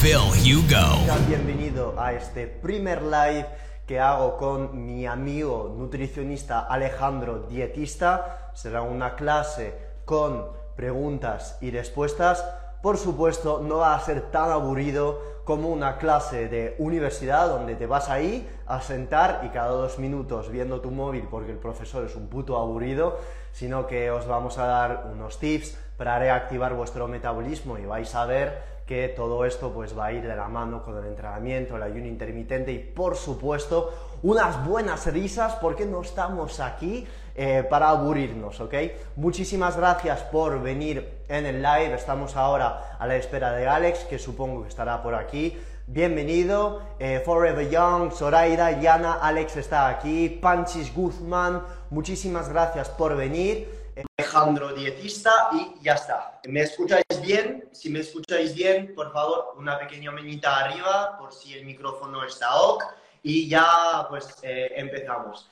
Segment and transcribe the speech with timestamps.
[0.00, 1.26] Phil Hugo.
[1.28, 3.44] Bienvenido a este primer live
[3.86, 8.50] que hago con mi amigo nutricionista Alejandro Dietista.
[8.54, 9.74] Será una clase
[10.06, 12.42] con preguntas y respuestas.
[12.80, 17.84] Por supuesto, no va a ser tan aburrido como una clase de universidad donde te
[17.86, 22.16] vas ahí a sentar y cada dos minutos viendo tu móvil porque el profesor es
[22.16, 23.18] un puto aburrido,
[23.52, 28.24] sino que os vamos a dar unos tips para reactivar vuestro metabolismo y vais a
[28.24, 31.84] ver que todo esto pues va a ir de la mano con el entrenamiento, el
[31.84, 37.06] ayuno intermitente y por supuesto unas buenas risas porque no estamos aquí
[37.36, 38.74] eh, para aburrirnos, ¿ok?
[39.14, 44.18] Muchísimas gracias por venir en el live, estamos ahora a la espera de Alex que
[44.18, 45.56] supongo que estará por aquí.
[45.86, 53.79] Bienvenido, eh, Forever Young, Zoraida, Yana, Alex está aquí, Panchis Guzmán, muchísimas gracias por venir.
[54.16, 56.40] Alejandro Dietista y ya está.
[56.44, 57.68] ¿Me escucháis bien?
[57.72, 62.54] Si me escucháis bien, por favor, una pequeña meñita arriba por si el micrófono está
[62.54, 62.84] ok
[63.22, 65.50] y ya pues eh, empezamos.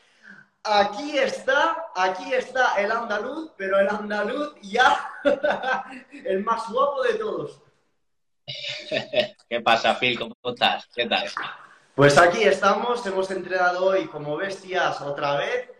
[0.62, 5.11] Aquí está, aquí está el andaluz, pero el andaluz ya
[6.12, 7.62] el más guapo de todos.
[9.48, 10.19] ¿Qué pasa, Phil?
[10.19, 10.86] ¿Cómo estás?
[10.94, 11.28] ¿Qué tal?
[11.94, 15.70] Pues aquí estamos, hemos entrenado hoy como bestias otra vez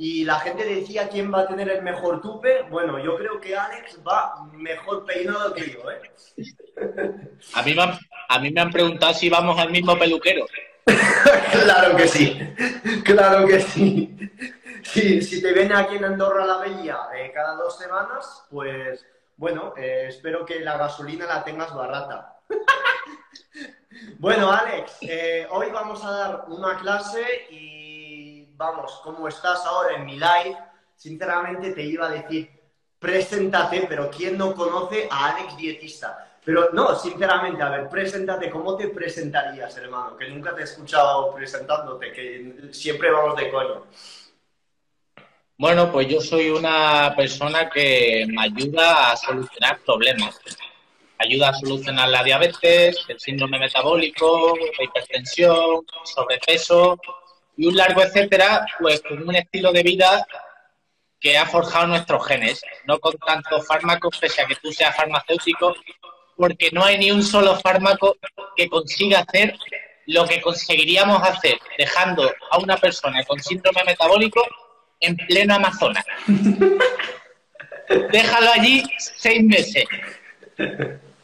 [0.00, 2.62] y la gente decía quién va a tener el mejor tupe.
[2.70, 6.00] Bueno, yo creo que Alex va mejor peinado que yo, ¿eh?
[7.54, 10.46] A mí me han, a mí me han preguntado si vamos al mismo peluquero.
[11.64, 12.38] claro que sí,
[13.04, 14.16] claro que sí.
[14.84, 19.04] si te viene aquí en Andorra la Bella eh, cada dos semanas, pues
[19.36, 22.36] bueno, eh, espero que la gasolina la tengas barata.
[24.20, 27.87] bueno, Alex, eh, hoy vamos a dar una clase y
[28.58, 30.58] vamos, como estás ahora en mi live,
[30.96, 32.50] sinceramente te iba a decir,
[32.98, 36.38] preséntate, pero ¿quién no conoce a Alex Dietista?
[36.44, 40.16] Pero no, sinceramente, a ver, preséntate, ¿cómo te presentarías, hermano?
[40.16, 43.86] Que nunca te he escuchado presentándote, que siempre vamos de coño.
[45.56, 50.40] Bueno, pues yo soy una persona que me ayuda a solucionar problemas.
[51.18, 56.98] Ayuda a solucionar la diabetes, el síndrome metabólico, la hipertensión, sobrepeso
[57.58, 60.26] y un largo etcétera, pues con un estilo de vida
[61.20, 65.74] que ha forjado nuestros genes, no con tantos fármacos, pese a que tú seas farmacéutico,
[66.36, 68.16] porque no hay ni un solo fármaco
[68.56, 69.56] que consiga hacer
[70.06, 74.40] lo que conseguiríamos hacer dejando a una persona con síndrome metabólico
[75.00, 76.04] en pleno Amazonas.
[78.12, 79.84] Déjalo allí seis meses.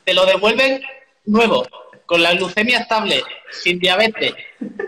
[0.04, 0.82] Te lo devuelven
[1.26, 1.64] nuevo,
[2.06, 3.22] con la glucemia estable,
[3.52, 4.34] sin diabetes,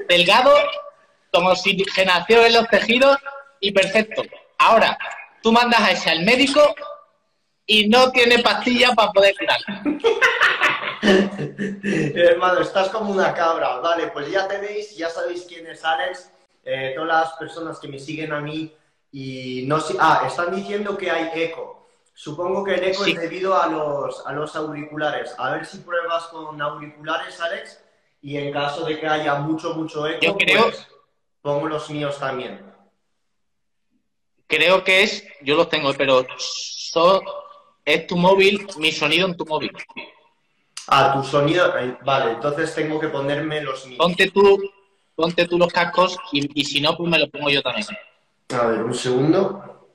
[0.09, 0.53] delgado
[1.33, 3.19] como oxigenación en los tejidos
[3.61, 4.23] y perfecto.
[4.59, 4.97] Ahora,
[5.43, 6.75] tú mandas a ese al médico
[7.67, 9.61] y no tiene pastilla para poder curar.
[11.03, 13.77] Hermano, estás como una cabra.
[13.79, 16.31] Vale, pues ya tenéis, ya sabéis quién es Alex.
[16.65, 18.75] Eh, todas las personas que me siguen a mí
[19.13, 21.89] y no Ah, están diciendo que hay eco.
[22.15, 25.35] Supongo que el eco es debido a los, a los auriculares.
[25.39, 27.81] A ver si pruebas con auriculares, Alex.
[28.23, 30.63] Y en caso de que haya mucho, mucho eco, Yo creo...
[30.65, 30.89] Pues
[31.47, 32.61] pongo los míos también.
[34.49, 36.27] Creo que es, yo los tengo, pero
[37.85, 39.71] es tu móvil, mi sonido en tu móvil.
[40.89, 43.99] Ah, tu sonido, vale, entonces tengo que ponerme los míos.
[43.99, 44.61] Ponte tú,
[45.15, 47.87] ponte tú los cascos y, si no, pues me los pongo yo también.
[48.53, 49.89] A ver, un segundo.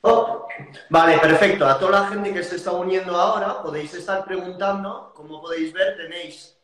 [0.00, 0.48] Oh,
[0.90, 1.66] vale, perfecto.
[1.66, 5.12] A toda la gente que se está uniendo ahora, podéis estar preguntando.
[5.14, 6.58] Como podéis ver, tenéis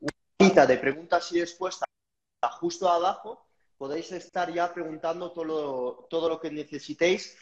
[0.00, 0.10] una
[0.40, 1.88] lista de preguntas y respuestas
[2.46, 3.44] justo abajo
[3.76, 7.36] podéis estar ya preguntando todo lo, todo lo que necesitéis.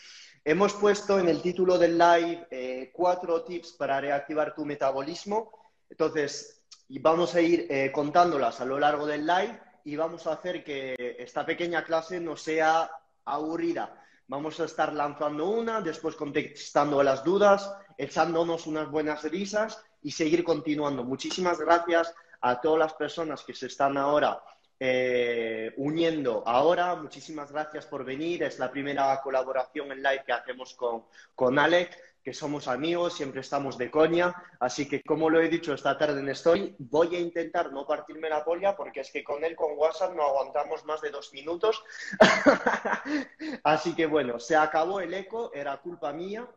[0.45, 5.51] Hemos puesto en el título del live eh, cuatro tips para reactivar tu metabolismo.
[5.89, 10.63] Entonces, vamos a ir eh, contándolas a lo largo del live y vamos a hacer
[10.63, 12.91] que esta pequeña clase no sea
[13.25, 14.03] aburrida.
[14.29, 20.45] Vamos a estar lanzando una, después contestando las dudas, echándonos unas buenas risas y seguir
[20.45, 21.03] continuando.
[21.03, 24.41] Muchísimas gracias a todas las personas que se están ahora
[24.79, 26.95] eh, uniendo ahora.
[26.97, 28.43] Muchísimas gracias por venir.
[28.43, 31.97] Es la primera colaboración en live que hacemos con, con Alex,
[32.27, 36.19] que somos amigos, siempre estamos de coña, así que como lo he dicho esta tarde
[36.19, 39.79] en Estoy, voy a intentar no partirme la polla porque es que con él, con
[39.79, 41.85] WhatsApp, no aguantamos más de dos minutos.
[43.63, 46.49] así que bueno, se acabó el eco, era culpa mía,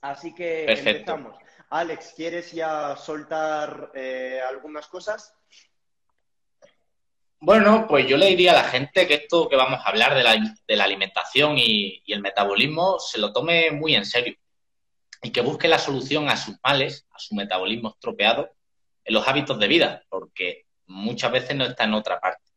[0.00, 1.36] así que empezamos.
[1.68, 5.34] Alex, ¿quieres ya soltar eh, algunas cosas?
[7.44, 10.22] Bueno, pues yo le diría a la gente que esto que vamos a hablar de
[10.22, 14.36] la, alimentación y el metabolismo se lo tome muy en serio
[15.20, 18.48] y que busque la solución a sus males, a su metabolismo estropeado,
[19.02, 22.48] en los hábitos de vida, porque muchas veces no está en otra parte.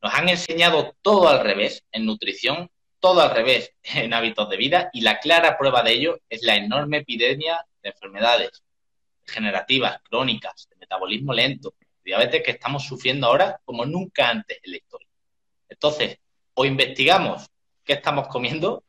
[0.00, 2.70] Nos han enseñado todo al revés en nutrición,
[3.00, 6.54] todo al revés en hábitos de vida y la clara prueba de ello es la
[6.54, 8.62] enorme epidemia de enfermedades
[9.26, 11.74] degenerativas, crónicas, de metabolismo lento,
[12.06, 15.08] diabetes que estamos sufriendo ahora como nunca antes en la historia.
[15.68, 16.18] Entonces,
[16.54, 17.50] o investigamos
[17.84, 18.84] qué estamos comiendo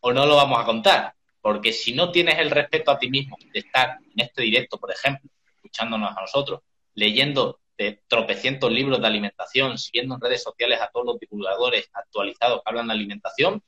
[0.00, 1.14] o no lo vamos a contar.
[1.40, 4.90] Porque si no tienes el respeto a ti mismo de estar en este directo, por
[4.90, 6.60] ejemplo, escuchándonos a nosotros,
[6.94, 12.62] leyendo de tropecientos libros de alimentación, siguiendo en redes sociales a todos los divulgadores actualizados
[12.62, 13.62] que hablan de alimentación,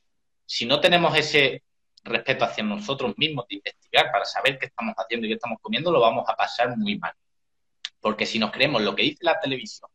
[0.47, 1.65] si no tenemos ese
[2.03, 5.91] respeto hacia nosotros mismos de investigar para saber qué estamos haciendo y qué estamos comiendo,
[5.91, 7.13] lo vamos a pasar muy mal.
[8.07, 9.91] Porque si nos creemos lo que dice la televisión,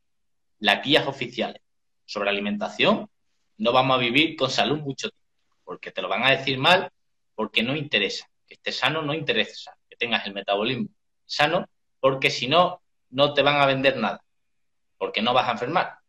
[0.59, 1.61] las guías oficiales
[2.03, 3.09] sobre alimentación,
[3.55, 6.91] no vamos a vivir con salud mucho tiempo, porque te lo van a decir mal
[7.35, 8.29] porque no interesa.
[8.45, 10.89] Que estés sano no interesa, que tengas el metabolismo
[11.25, 11.69] sano,
[12.01, 12.81] porque si no,
[13.11, 14.21] no te van a vender nada,
[14.97, 15.99] porque no vas a enfermar.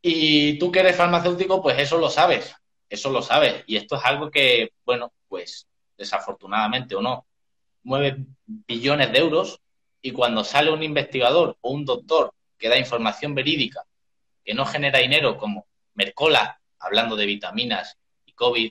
[0.00, 2.54] Y tú que eres farmacéutico, pues eso lo sabes,
[2.88, 3.64] eso lo sabes.
[3.66, 5.66] Y esto es algo que, bueno, pues
[5.98, 7.26] desafortunadamente o no,
[7.82, 9.60] mueve billones de euros
[10.04, 13.86] y cuando sale un investigador o un doctor que da información verídica
[14.44, 17.96] que no genera dinero como Mercola, hablando de vitaminas
[18.26, 18.70] y COVID,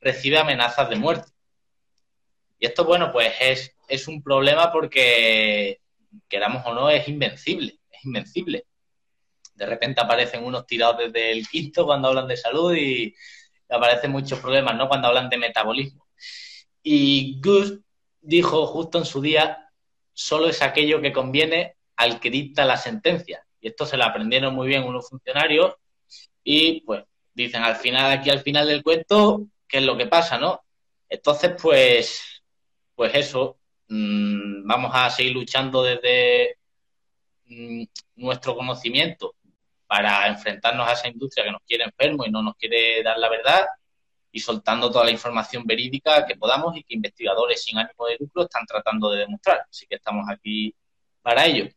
[0.00, 1.30] recibe amenazas de muerte.
[2.58, 5.82] Y esto, bueno, pues es, es un problema porque,
[6.26, 8.64] queramos o no, es invencible, es invencible.
[9.56, 13.14] De repente aparecen unos tirados desde el quinto cuando hablan de salud y
[13.68, 14.88] aparecen muchos problemas, ¿no?
[14.88, 16.06] Cuando hablan de metabolismo.
[16.82, 17.78] Y Gus
[18.22, 19.65] dijo justo en su día,
[20.16, 23.46] solo es aquello que conviene al que dicta la sentencia.
[23.60, 25.74] Y esto se lo aprendieron muy bien unos funcionarios
[26.42, 27.04] y pues
[27.34, 30.62] dicen al final, aquí al final del cuento, qué es lo que pasa, ¿no?
[31.08, 32.42] Entonces, pues,
[32.94, 33.58] pues eso,
[33.88, 36.56] mm, vamos a seguir luchando desde
[37.46, 37.84] mm,
[38.16, 39.34] nuestro conocimiento
[39.86, 43.28] para enfrentarnos a esa industria que nos quiere enfermo y no nos quiere dar la
[43.28, 43.66] verdad
[44.36, 48.42] y soltando toda la información verídica que podamos y que investigadores sin ánimo de lucro
[48.42, 49.64] están tratando de demostrar.
[49.70, 50.74] Así que estamos aquí
[51.22, 51.70] para ello.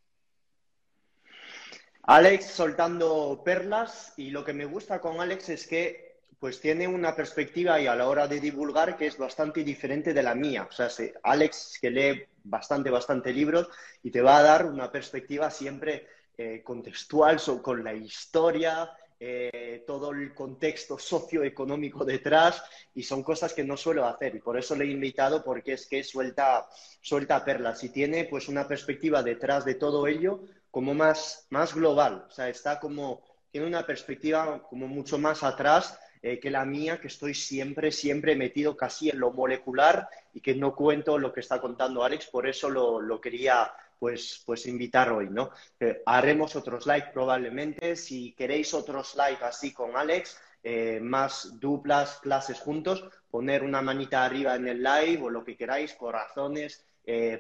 [2.04, 7.16] Alex soltando perlas y lo que me gusta con Alex es que pues tiene una
[7.16, 10.68] perspectiva y a la hora de divulgar que es bastante diferente de la mía.
[10.70, 10.90] O sea,
[11.24, 13.70] Alex que lee bastante, bastante libros
[14.04, 16.08] y te va a dar una perspectiva siempre
[16.38, 22.64] eh, contextual con la historia, eh, todo el contexto socioeconómico detrás
[22.96, 25.88] y son cosas que no suelo hacer y por eso le he invitado porque es
[25.88, 26.68] que suelta,
[27.02, 32.28] suelta perlas y tiene pues una perspectiva detrás de todo ello como más, más global,
[32.30, 37.00] o sea, está como, tiene una perspectiva como mucho más atrás eh, que la mía,
[37.00, 41.40] que estoy siempre, siempre metido casi en lo molecular y que no cuento lo que
[41.40, 45.52] está contando Alex, por eso lo, quería pues, pues invitar hoy, ¿no?
[45.80, 52.20] Eh, haremos otros live probablemente, si queréis otros live así con Alex, eh, más duplas,
[52.22, 56.86] clases juntos, poner una manita arriba en el live o lo que queráis, corazones,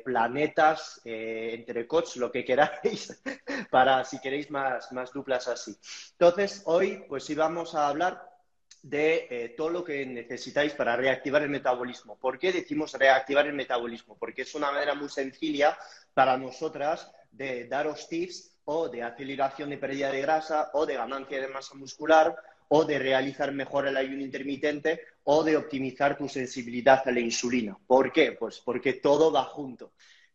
[0.03, 3.21] planetas, entre coach, lo que queráis,
[3.69, 5.77] para si queréis más, más duplas así.
[6.13, 8.28] Entonces, hoy pues íbamos a hablar
[8.81, 12.17] de eh, todo lo que necesitáis para reactivar el metabolismo.
[12.17, 14.17] ¿Por qué decimos reactivar el metabolismo?
[14.17, 15.77] Porque es una manera muy sencilla
[16.13, 21.41] para nosotras de daros tips o de aceleración de pérdida de grasa o de ganancia
[21.41, 22.35] de masa muscular
[22.69, 27.77] o de realizar mejor el ayuno intermitente o de optimizar tu sensibilidad a la insulina.
[27.85, 28.33] ¿Por qué?
[28.33, 29.93] Pues porque todo va junto.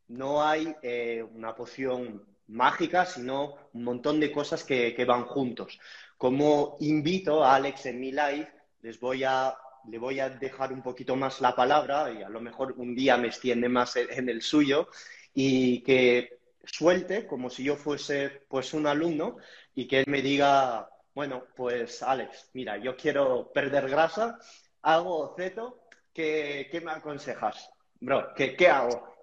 [0.09, 5.79] No hay eh, una poción mágica, sino un montón de cosas que van juntos.
[6.17, 8.49] Como invito a Alex en mi live,
[8.85, 9.57] les voy a,
[9.89, 13.17] le voy a dejar un poquito más la palabra y a lo mejor un día
[13.17, 14.89] me extiende más en el suyo
[15.33, 19.39] y que suelte como si yo fuese pues un alumno
[19.75, 24.39] y que él me diga, bueno, pues Alex, mira, yo quiero perder grasa,
[24.83, 27.71] hago ceto, ¿qué, me aconsejas?
[28.01, 29.15] Bro, ¿qué, ¿qué hago?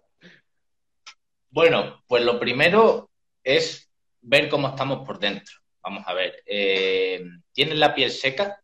[1.52, 3.11] Bueno, pues lo primero
[3.44, 3.90] es
[4.22, 5.56] ver cómo estamos por dentro.
[5.82, 8.62] Vamos a ver, eh, ¿tienes la piel seca?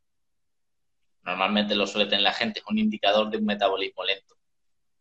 [1.28, 4.36] normalmente lo suele tener la gente, es un indicador de un metabolismo lento.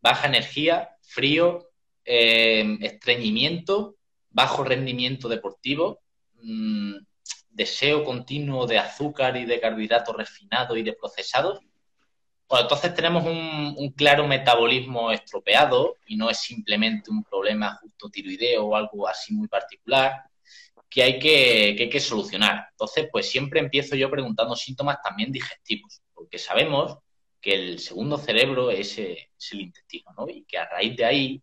[0.01, 1.71] Baja energía, frío,
[2.05, 3.97] eh, estreñimiento,
[4.31, 6.01] bajo rendimiento deportivo,
[6.43, 6.97] mm,
[7.51, 11.61] deseo continuo de azúcar y de carbohidratos refinados y de procesados,
[12.49, 18.67] pues entonces tenemos un, claro metabolismo estropeado y no es simplemente un problema justo tiroideo
[18.67, 20.23] o algo así muy particular
[20.89, 22.69] que hay que, que solucionar.
[22.71, 26.99] Entonces, pues siempre empiezo yo preguntando síntomas también digestivos, porque sabemos
[27.41, 30.29] que el segundo cerebro es, el intestino, ¿no?
[30.29, 31.43] Y que a raíz de ahí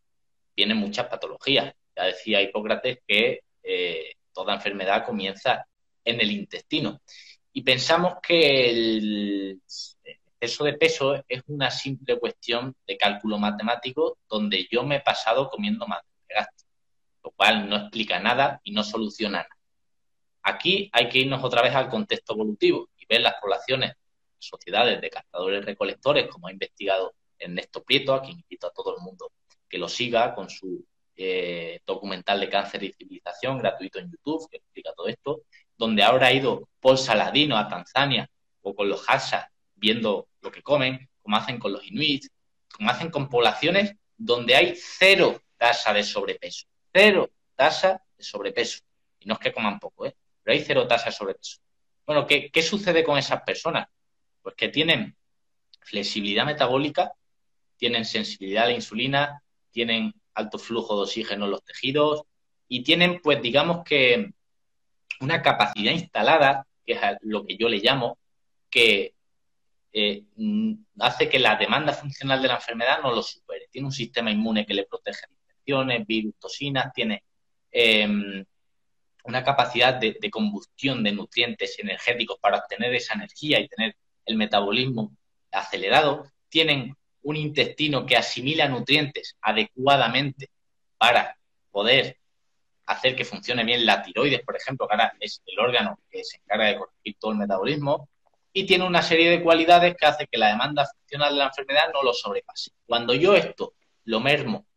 [0.56, 1.74] vienen muchas patologías.
[1.96, 5.68] Ya decía Hipócrates que eh, toda enfermedad comienza
[6.04, 7.02] en el intestino.
[7.52, 9.62] Y pensamos que el
[10.44, 15.50] exceso de peso es una simple cuestión de cálculo matemático donde yo me he pasado
[15.50, 16.66] comiendo más de gasto,
[17.24, 19.58] lo cual no explica nada y no soluciona nada.
[20.42, 23.94] Aquí hay que irnos otra vez al contexto evolutivo y ver las poblaciones,
[24.38, 29.02] sociedades de cazadores recolectores, como ha investigado Ernesto Prieto, a quien invito a todo el
[29.02, 29.32] mundo
[29.70, 30.86] que lo siga con su
[31.16, 35.44] eh, documental de cáncer y civilización gratuito en YouTube, que explica todo esto,
[35.78, 38.30] donde ahora ha ido Paul Saladino a Tanzania
[38.62, 42.30] o con los Hassa viendo lo que comen, como hacen con los inuits,
[42.72, 48.80] como hacen con poblaciones donde hay cero tasa de sobrepeso, cero tasa de sobrepeso.
[49.20, 50.16] Y no es que coman poco, ¿eh?
[50.44, 51.60] pero hay cero tasa de sobrepeso.
[52.06, 53.88] Bueno, ¿qué, ¿qué sucede con esas personas?
[54.42, 55.16] Pues que tienen
[55.80, 57.14] flexibilidad metabólica,
[57.78, 62.24] tienen sensibilidad a la insulina, tienen alto flujo de oxígeno en los tejidos
[62.68, 64.32] y tienen, pues digamos que
[65.22, 68.18] una capacidad instalada, que es lo que yo le llamo,
[68.70, 69.14] que
[69.94, 70.24] eh,
[71.00, 73.68] hace que la demanda funcional de la enfermedad no lo supere.
[73.70, 77.24] Tiene un sistema inmune que le protege de infecciones, virus, toxinas, tiene
[77.72, 78.44] em,
[79.26, 83.96] una capacidad de, de, combustión de nutrientes energéticos para obtener esa energía y tener
[84.26, 85.16] el metabolismo
[85.52, 90.50] acelerado, tienen un intestino que asimila nutrientes adecuadamente
[90.98, 91.38] para
[91.72, 92.18] poder
[92.86, 96.38] hacer que funcione bien la tiroides, por ejemplo, que ahora es el órgano que se
[96.38, 98.10] encarga de corregir todo el metabolismo,
[98.54, 101.92] y tiene una serie de cualidades que hace que la demanda funcional de la enfermedad
[101.92, 102.72] no lo sobrepase.
[102.86, 103.74] Cuando yo esto
[104.06, 104.68] lo mermo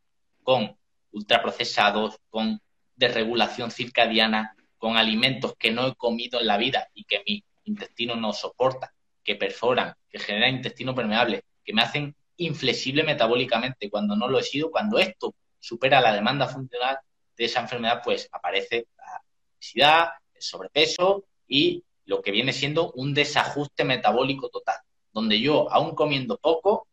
[0.43, 0.77] con
[1.13, 2.61] ultraprocesados, con
[2.95, 8.17] desregulación circadiana, con alimentos que no he comido en la vida y que mi intestino
[8.17, 14.29] no soporta, que perforan, que generan intestino permeable, que me hacen inflexible metabólicamente cuando no
[14.29, 16.99] lo he sido, cuando esto supera la demanda funcional
[17.37, 19.23] de esa enfermedad, pues aparece la
[19.55, 24.77] obesidad, el sobrepeso y lo que viene siendo un desajuste metabólico total,
[25.13, 26.89] donde yo, aún comiendo poco,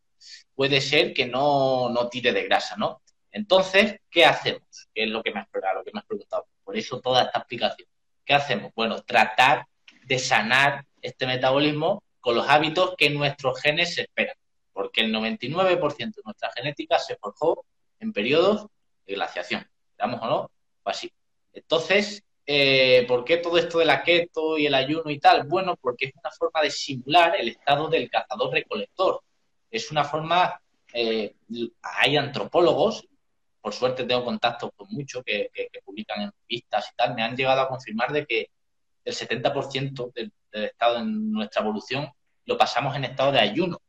[0.55, 3.01] puede ser que no, no tire de grasa, ¿no?
[3.31, 4.61] Entonces, ¿qué hacemos?
[4.93, 6.45] ¿Qué es lo que me has, lo que me has preguntado?
[6.63, 7.87] Por eso toda esta explicación.
[8.25, 8.71] ¿Qué hacemos?
[8.75, 9.67] Bueno, tratar
[10.05, 14.35] de sanar este metabolismo con los hábitos que nuestros genes esperan,
[14.71, 17.65] porque el 99% de nuestra genética se forjó
[17.99, 18.67] en periodos
[19.05, 20.51] de glaciación, digamos o no,
[20.83, 21.11] pues así.
[21.53, 25.47] Entonces, eh, ¿por qué todo esto de la y el ayuno y tal?
[25.47, 29.21] Bueno, porque es una forma de simular el estado del cazador-recolector.
[29.71, 30.61] Es una forma,
[30.93, 31.35] eh,
[31.81, 33.05] hay antropólogos,
[33.61, 35.49] por suerte tengo contactos con muchos que,
[35.85, 38.49] publican en revistas y tal, me han llegado a confirmar de que
[39.05, 42.09] el 70% del, estado en nuestra evolución
[42.45, 43.79] lo pasamos en estado de ayuno.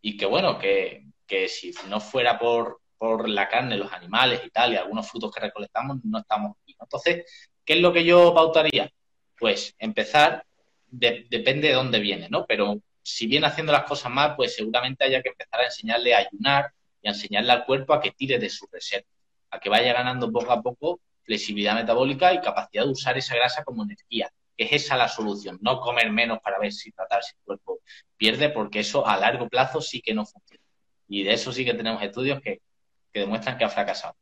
[0.00, 1.02] Y que bueno, que
[1.48, 5.40] si no fuera por, por la carne, los animales y tal, y algunos frutos que
[5.40, 6.76] recolectamos, no estamos aquí.
[6.78, 7.24] Entonces,
[7.64, 8.92] ¿qué es lo que yo pautaría?
[9.38, 10.44] Pues empezar,
[10.90, 12.44] depende de dónde viene, ¿no?
[12.44, 16.18] Pero si viene haciendo las cosas mal, pues seguramente haya que empezar a enseñarle a
[16.18, 19.08] ayunar y a enseñarle al cuerpo a que tire de su reserva,
[19.48, 23.64] a que vaya ganando poco a poco flexibilidad metabólica y capacidad de usar esa grasa
[23.64, 27.32] como energía, que es esa la solución, no comer menos para ver si tratar si
[27.34, 27.78] el cuerpo
[28.18, 30.62] pierde, porque eso a largo plazo sí que no funciona.
[31.08, 32.60] Y de eso sí que tenemos estudios que
[33.12, 34.16] que demuestran que ha fracasado.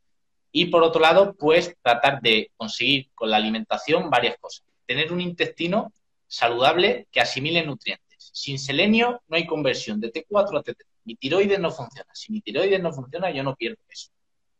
[0.50, 4.64] Y por otro lado, pues tratar de conseguir con la alimentación varias cosas.
[4.86, 5.92] Tener un intestino
[6.26, 8.30] saludable que asimile nutrientes.
[8.32, 10.76] Sin selenio no hay conversión de T4 a T3.
[11.04, 12.10] Mi tiroides no funciona.
[12.14, 14.08] Si mi tiroides no funciona, yo no pierdo peso.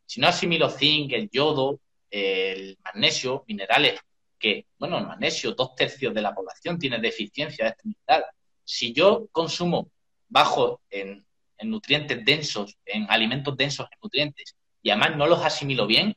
[0.05, 1.81] Si no asimilo zinc, el yodo,
[2.11, 4.01] el magnesio, minerales
[4.39, 8.25] que, bueno, el magnesio, dos tercios de la población tiene deficiencia de este mineral.
[8.65, 9.91] Si yo consumo
[10.29, 11.27] bajo en
[11.59, 16.17] en nutrientes densos, en alimentos densos en nutrientes, y además no los asimilo bien,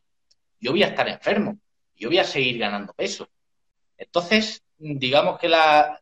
[0.59, 1.57] yo voy a estar enfermo,
[1.95, 3.27] yo voy a seguir ganando peso.
[3.97, 5.99] Entonces, digamos que la,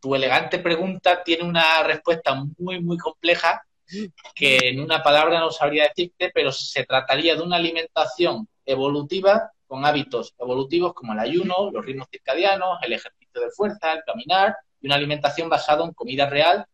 [0.00, 3.62] tu elegante pregunta tiene una respuesta muy, muy compleja
[4.34, 9.84] que en una palabra no sabría decirte, pero se trataría de una alimentación evolutiva con
[9.84, 14.86] hábitos evolutivos como el ayuno, los ritmos circadianos, el ejercicio de fuerza, el caminar y
[14.86, 16.66] una alimentación basada en comida real,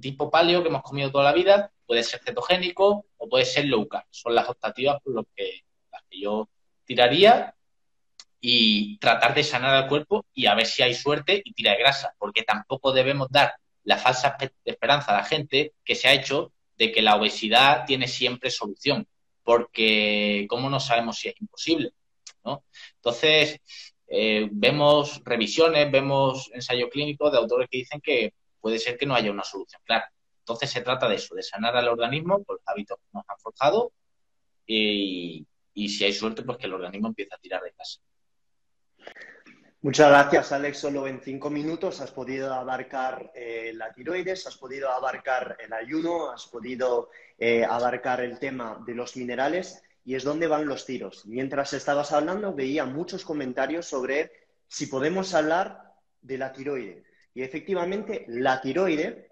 [0.00, 3.86] tipo paleo que hemos comido toda la vida, puede ser cetogénico o puede ser low
[3.88, 4.06] carb.
[4.10, 6.48] Son las optativas por que, las que yo
[6.84, 7.54] tiraría
[8.40, 11.78] y tratar de sanar al cuerpo y a ver si hay suerte y tira de
[11.78, 16.52] grasa, porque tampoco debemos dar la falsa esperanza a la gente que se ha hecho
[16.76, 19.06] de que la obesidad tiene siempre solución,
[19.42, 21.92] porque ¿cómo no sabemos si es imposible?
[22.44, 22.64] ¿no?
[22.96, 23.60] Entonces,
[24.08, 29.14] eh, vemos revisiones, vemos ensayos clínicos de autores que dicen que puede ser que no
[29.14, 30.10] haya una solución clara.
[30.38, 33.38] Entonces se trata de eso, de sanar al organismo por los hábitos que nos han
[33.38, 33.92] forjado
[34.66, 38.00] y, si hay suerte, pues que el organismo empiece a tirar de casa.
[39.82, 40.78] Muchas gracias, Alex.
[40.78, 46.30] Solo en cinco minutos has podido abarcar eh, la tiroides, has podido abarcar el ayuno,
[46.30, 51.26] has podido eh, abarcar el tema de los minerales y es donde van los tiros.
[51.26, 54.30] Mientras estabas hablando, veía muchos comentarios sobre
[54.68, 57.04] si podemos hablar de la tiroide.
[57.34, 59.30] Y efectivamente, la tiroide,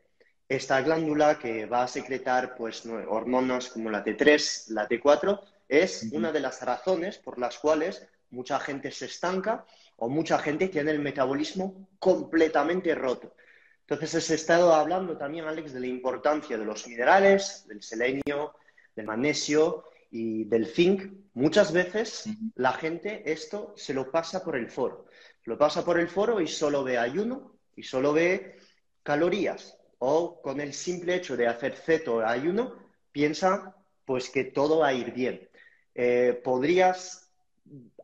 [0.49, 6.33] esta glándula que va a secretar pues, hormonas como la T3, la T4, es una
[6.33, 9.65] de las razones por las cuales mucha gente se estanca
[9.97, 13.35] o mucha gente tiene el metabolismo completamente roto.
[13.83, 18.55] Entonces, has estado hablando también, Alex, de la importancia de los minerales, del selenio,
[18.97, 21.13] del magnesio y del zinc.
[21.35, 25.07] Muchas veces la gente esto se lo pasa por el foro.
[25.45, 28.57] Lo pasa por el foro y solo ve ayuno y solo ve
[29.03, 29.77] calorías.
[29.99, 32.75] O con el simple hecho de hacer ceto ayuno,
[33.13, 35.49] piensa pues que todo va a ir bien.
[35.95, 37.31] Eh, ¿Podrías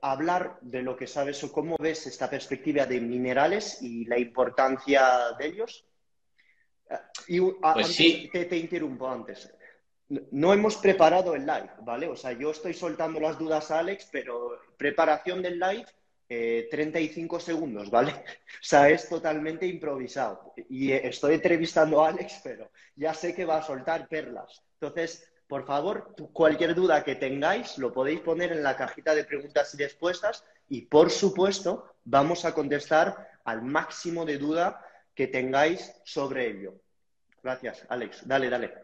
[0.02, 5.32] hablar de lo que sabes o cómo ves esta perspectiva de minerales y la importancia
[5.38, 5.84] de ellos?
[6.88, 6.94] Eh,
[7.28, 8.28] y pues sí.
[8.32, 9.52] te, te, interrumpo antes.
[10.08, 12.06] No hemos preparado el live, ¿vale?
[12.06, 15.86] O sea, yo estoy soltando las dudas a Alex, pero preparación del live,
[16.28, 18.12] 35 eh, segundos, ¿vale?
[18.56, 20.54] O sea, es totalmente improvisado.
[20.68, 24.62] Y estoy entrevistando a Alex, pero ya sé que va a soltar perlas.
[24.80, 29.72] Entonces, por favor, cualquier duda que tengáis lo podéis poner en la cajita de preguntas
[29.74, 34.84] y respuestas y, por supuesto, vamos a contestar al máximo de duda
[35.14, 36.74] que tengáis sobre ello.
[37.42, 38.26] Gracias, Alex.
[38.26, 38.74] Dale, dale.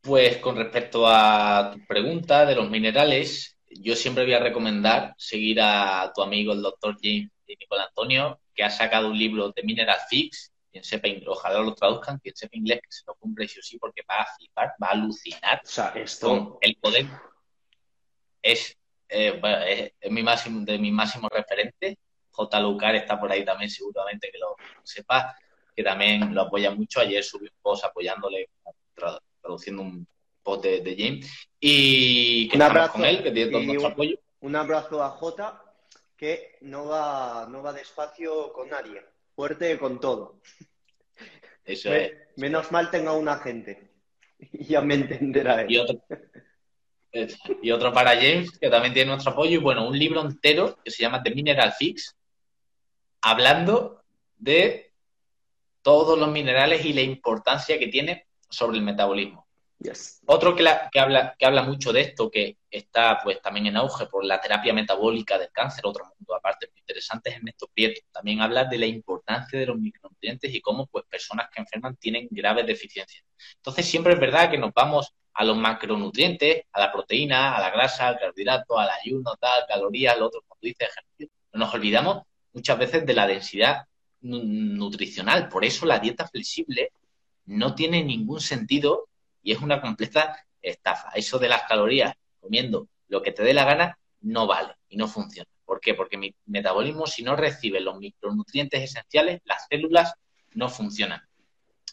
[0.00, 5.60] Pues con respecto a tu pregunta de los minerales, yo siempre voy a recomendar seguir
[5.60, 9.98] a tu amigo el doctor James Nicolás Antonio, que ha sacado un libro de Mineral
[10.08, 13.62] Fix, quien sepa, ojalá lo traduzcan, quien sepa inglés que se lo compre sí o
[13.62, 15.60] sí, porque va a flipar, va a alucinar.
[15.64, 16.58] O sea, esto...
[16.60, 17.06] el poder
[18.42, 18.76] es,
[19.08, 21.98] eh, es, mi máximo, de mi máximo referente.
[22.30, 22.60] J.
[22.60, 25.36] Lucar está por ahí también, seguramente que lo sepa,
[25.74, 27.00] que también lo apoya mucho.
[27.00, 28.50] Ayer subió un post apoyándole,
[29.40, 30.06] traduciendo un
[30.48, 31.48] post de, James.
[31.60, 34.18] Y que un abrazo, con él, que tiene todo nuestro apoyo.
[34.40, 35.62] Un abrazo a J,
[36.16, 39.02] que no va, no va despacio con nadie
[39.38, 40.40] fuerte con todo.
[41.64, 42.10] Eso es.
[42.34, 43.92] Menos mal tenga un agente.
[44.52, 45.70] ya me entenderá él.
[45.70, 46.02] Y otro,
[47.62, 49.52] y otro para James, que también tiene nuestro apoyo.
[49.52, 52.16] Y bueno, un libro entero que se llama The Mineral Fix,
[53.20, 54.02] hablando
[54.38, 54.92] de
[55.82, 59.46] todos los minerales y la importancia que tiene sobre el metabolismo.
[60.26, 64.24] Otro que, habla, que habla mucho de esto, que está pues también en auge por
[64.24, 68.00] la terapia metabólica del cáncer, otro mundo aparte muy interesante, es Ernesto Prieto.
[68.12, 72.26] También habla de la importancia de los micronutrientes y cómo pues personas que enferman tienen
[72.30, 73.24] graves deficiencias.
[73.56, 77.70] Entonces siempre es verdad que nos vamos a los macronutrientes, a la proteína, a la
[77.70, 81.28] grasa, al carbohidrato, al ayuno, tal, calorías, lo otro, como tú dices, ejercicio.
[81.52, 83.86] Nos olvidamos muchas veces de la densidad
[84.20, 85.48] nutricional.
[85.48, 86.90] Por eso la dieta flexible
[87.46, 89.08] no tiene ningún sentido
[89.42, 91.10] y es una completa estafa.
[91.14, 95.08] Eso de las calorías comiendo lo que te dé la gana no vale y no
[95.08, 95.48] funciona.
[95.64, 95.94] ¿Por qué?
[95.94, 100.14] Porque mi metabolismo, si no recibe los micronutrientes esenciales, las células
[100.54, 101.22] no funcionan.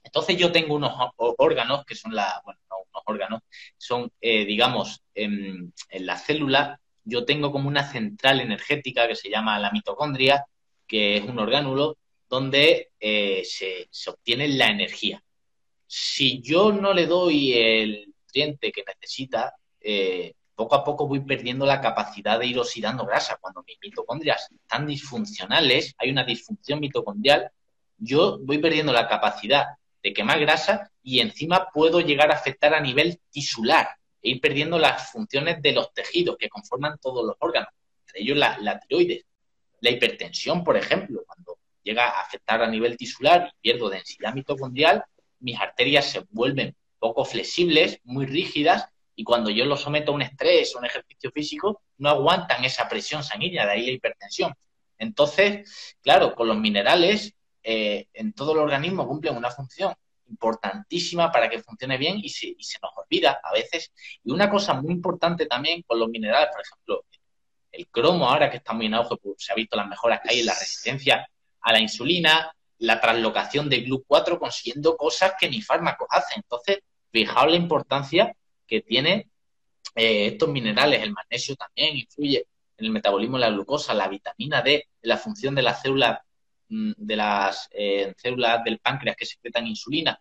[0.03, 3.41] Entonces yo tengo unos órganos que son la, bueno, no unos órganos,
[3.77, 9.59] son, eh, digamos, en, la célula, yo tengo como una central energética que se llama
[9.59, 10.45] la mitocondria,
[10.87, 11.97] que es un orgánulo
[12.29, 15.24] donde eh, se obtiene la energía
[15.87, 21.65] si yo no le doy el nutriente que necesita, eh, poco a poco voy perdiendo
[21.65, 23.37] la capacidad de ir oxidando grasa.
[23.39, 27.51] Cuando mis mitocondrias están disfuncionales, hay una disfunción mitocondrial,
[27.97, 29.65] yo voy perdiendo la capacidad
[30.01, 33.89] de quemar grasa y encima puedo llegar a afectar a nivel tisular
[34.21, 37.69] e ir perdiendo las funciones de los tejidos que conforman todos los órganos,
[38.07, 39.25] entre ellos la, la tiroides.
[39.81, 45.03] La hipertensión, por ejemplo, cuando llega a afectar a nivel tisular y pierdo densidad mitocondrial,
[45.45, 50.23] mis arterias se vuelven poco flexibles, muy rígidas, y cuando yo los someto a un
[50.23, 54.53] estrés o un ejercicio físico, no aguantan esa presión sanguínea, de ahí la hipertensión.
[54.97, 59.93] Entonces, claro, con los minerales eh, en todo el organismo cumplen una función
[60.27, 63.91] importantísima para que funcione bien y se, y se nos olvida a veces.
[64.23, 67.05] Y una cosa muy importante también con los minerales, por ejemplo,
[67.71, 70.33] el cromo ahora que está muy en auge, pues, se ha visto las mejoras que
[70.33, 71.29] hay en la resistencia
[71.61, 76.41] a la insulina, la translocación de GLU4 consiguiendo cosas que ni fármacos hacen.
[76.43, 76.79] Entonces,
[77.11, 78.35] fijaos la importancia
[78.67, 79.29] que tiene
[79.95, 81.01] eh, estos minerales.
[81.01, 82.45] El magnesio también influye
[82.77, 86.19] en el metabolismo de la glucosa, la vitamina D, la función de las células
[86.69, 90.19] mm, de las eh, células del páncreas que secretan insulina.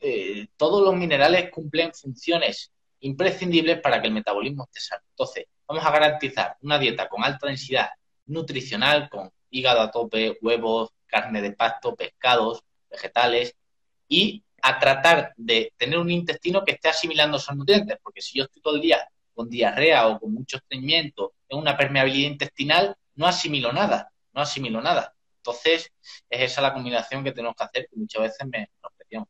[0.00, 5.02] Eh, todos los minerales cumplen funciones imprescindibles para que el metabolismo esté sano.
[5.10, 7.88] Entonces, vamos a garantizar una dieta con alta densidad
[8.26, 13.54] nutricional, con hígado a tope, huevos, carne de pasto, pescados, vegetales
[14.08, 18.44] y a tratar de tener un intestino que esté asimilando esos nutrientes, porque si yo
[18.44, 23.26] estoy todo el día con diarrea o con mucho estreñimiento, en una permeabilidad intestinal, no
[23.26, 25.14] asimilo nada, no asimilo nada.
[25.36, 25.90] Entonces,
[26.30, 29.28] es esa la combinación que tenemos que hacer, que muchas veces me menospreciamos.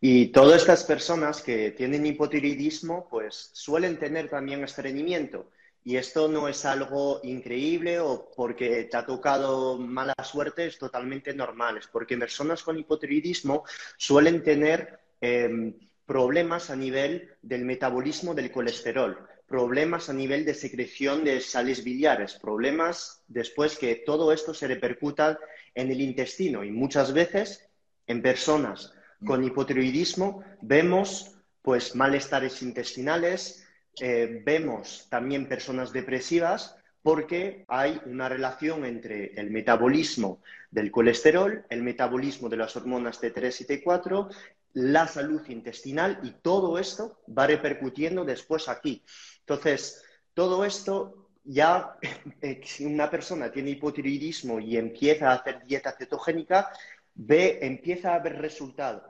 [0.00, 5.50] Y todas estas personas que tienen hipotiroidismo, pues suelen tener también estreñimiento.
[5.86, 11.34] Y esto no es algo increíble o porque te ha tocado mala suerte, es totalmente
[11.34, 11.76] normal.
[11.76, 13.64] Es porque personas con hipotiroidismo
[13.98, 15.74] suelen tener em,
[16.06, 22.34] problemas a nivel del metabolismo del colesterol, problemas a nivel de secreción de sales biliares,
[22.34, 25.38] problemas después que todo esto se repercuta
[25.74, 26.64] en el intestino.
[26.64, 27.68] Y muchas veces
[28.06, 28.94] en personas
[29.26, 33.63] con hipotiroidismo vemos pues malestares intestinales,
[34.00, 41.82] eh, vemos también personas depresivas porque hay una relación entre el metabolismo del colesterol, el
[41.82, 44.34] metabolismo de las hormonas T3 y T4,
[44.72, 49.04] la salud intestinal y todo esto va repercutiendo después aquí.
[49.40, 50.02] Entonces,
[50.32, 51.98] todo esto ya,
[52.40, 56.70] eh, si una persona tiene hipotiroidismo y empieza a hacer dieta cetogénica,
[57.14, 59.02] ve, empieza a ver resultados.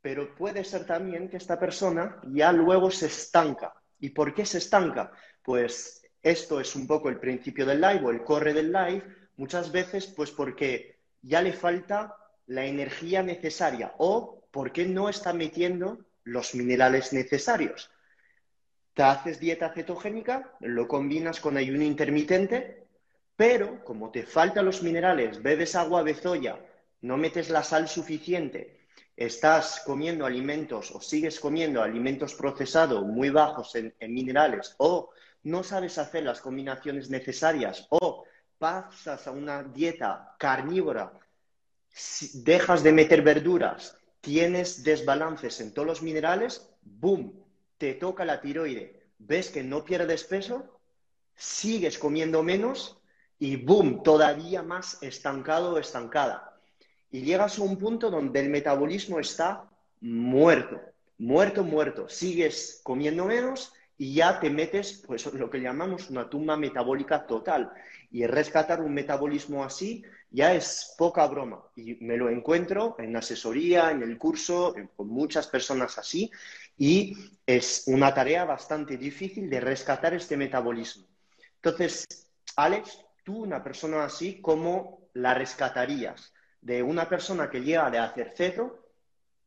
[0.00, 4.58] Pero puede ser también que esta persona ya luego se estanca ¿Y por qué se
[4.58, 5.12] estanca?
[5.42, 9.02] Pues esto es un poco el principio del live o el corre del live,
[9.36, 16.06] muchas veces pues porque ya le falta la energía necesaria o porque no está metiendo
[16.24, 17.90] los minerales necesarios.
[18.94, 22.84] Te haces dieta cetogénica, lo combinas con ayuno intermitente,
[23.36, 26.58] pero como te faltan los minerales, bebes agua bezoya,
[27.02, 28.77] no metes la sal suficiente
[29.18, 35.10] estás comiendo alimentos o sigues comiendo alimentos procesados muy bajos en, minerales o
[35.42, 38.24] no sabes hacer las combinaciones necesarias o
[38.58, 41.12] pasas a una dieta carnívora,
[42.32, 47.44] dejas de meter verduras, tienes desbalances en todos los minerales, ¡boom!
[47.76, 49.08] Te toca la tiroide.
[49.18, 50.80] Ves que no pierdes peso,
[51.34, 53.00] sigues comiendo menos
[53.38, 54.02] y ¡boom!
[54.04, 56.47] Todavía más estancado o estancada
[57.10, 59.64] y llegas a un punto donde el metabolismo está
[60.00, 60.80] muerto,
[61.18, 62.08] muerto, muerto.
[62.08, 67.72] Sigues comiendo menos y ya te metes, pues lo que llamamos una tumba metabólica total.
[68.10, 71.62] Y rescatar un metabolismo así ya es poca broma.
[71.74, 76.30] Y me lo encuentro en asesoría, en el curso, con muchas personas así.
[76.76, 77.16] Y
[77.46, 81.06] es una tarea bastante difícil de rescatar este metabolismo.
[81.56, 82.06] Entonces,
[82.56, 86.32] Alex, tú, una persona así, ¿cómo la rescatarías?
[86.60, 88.84] De una persona que llega de hacer ceto,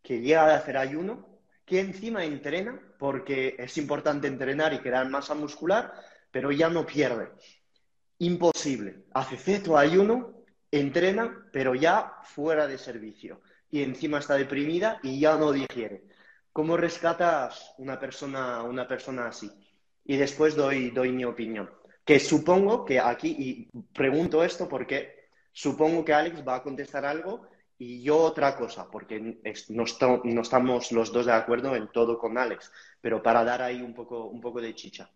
[0.01, 1.27] que llega de hacer ayuno,
[1.65, 5.93] que encima entrena, porque es importante entrenar y crear masa muscular,
[6.31, 7.29] pero ya no pierde.
[8.19, 9.05] Imposible.
[9.13, 13.41] Hace ceto, ayuno, entrena, pero ya fuera de servicio.
[13.69, 16.03] Y encima está deprimida y ya no digiere.
[16.51, 19.49] ¿Cómo rescatas una persona, una persona así?
[20.03, 21.69] Y después doy, doy mi opinión.
[22.03, 25.20] Que supongo que aquí, y pregunto esto porque
[25.51, 29.83] Supongo que Alex va a contestar algo y yo otra cosa, porque no,
[30.41, 34.25] estamos los dos de acuerdo en todo con Alex, pero para dar ahí un poco,
[34.25, 35.09] un poco de chicha.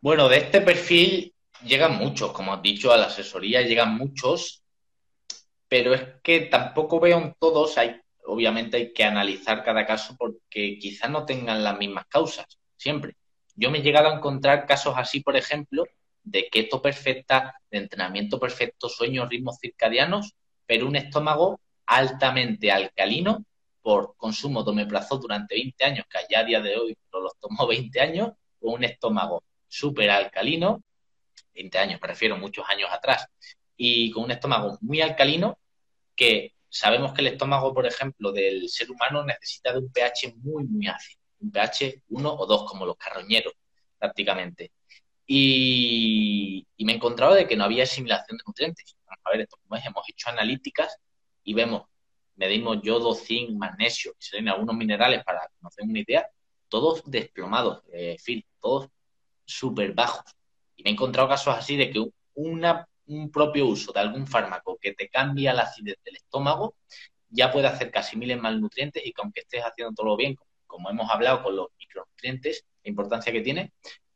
[0.00, 4.62] Bueno, de este perfil llegan muchos, como has dicho, a la asesoría llegan muchos,
[5.66, 10.78] pero es que tampoco veo en todos, hay, obviamente hay que analizar cada caso porque
[10.78, 13.16] quizás no tengan las mismas causas, siempre.
[13.54, 15.84] Yo me he llegado a encontrar casos así, por ejemplo,
[16.22, 20.34] de keto perfecta, de entrenamiento perfecto, sueños, ritmos circadianos,
[20.66, 23.44] pero un estómago altamente alcalino
[23.82, 27.36] por consumo de omeprazol durante 20 años, que allá a día de hoy no los
[27.38, 28.30] tomó 20 años,
[28.60, 30.82] o un estómago súper alcalino,
[31.54, 33.26] 20 años, me refiero muchos años atrás,
[33.76, 35.58] y con un estómago muy alcalino,
[36.14, 40.64] que sabemos que el estómago, por ejemplo, del ser humano necesita de un pH muy,
[40.64, 43.54] muy ácido, un pH 1 o 2, como los carroñeros,
[43.98, 44.72] prácticamente.
[45.26, 48.96] Y, me he encontrado de que no había asimilación de nutrientes.
[49.06, 50.98] a ver esto como es, hemos hecho analíticas
[51.44, 51.84] y vemos,
[52.36, 56.26] medimos yodo, zinc, magnesio, y algunos minerales para que den una idea,
[56.68, 58.88] todos desplomados, eh, Phil, todos
[59.44, 60.24] súper bajos.
[60.76, 62.04] Y me he encontrado casos así de que
[62.34, 66.74] una, un propio uso de algún fármaco que te cambia la acidez del estómago
[67.28, 70.90] ya puede hacer casi miles más nutrientes y que aunque estés haciendo todo bien, como
[70.90, 73.72] hemos hablado con los micronutrientes, la importancia que tiene,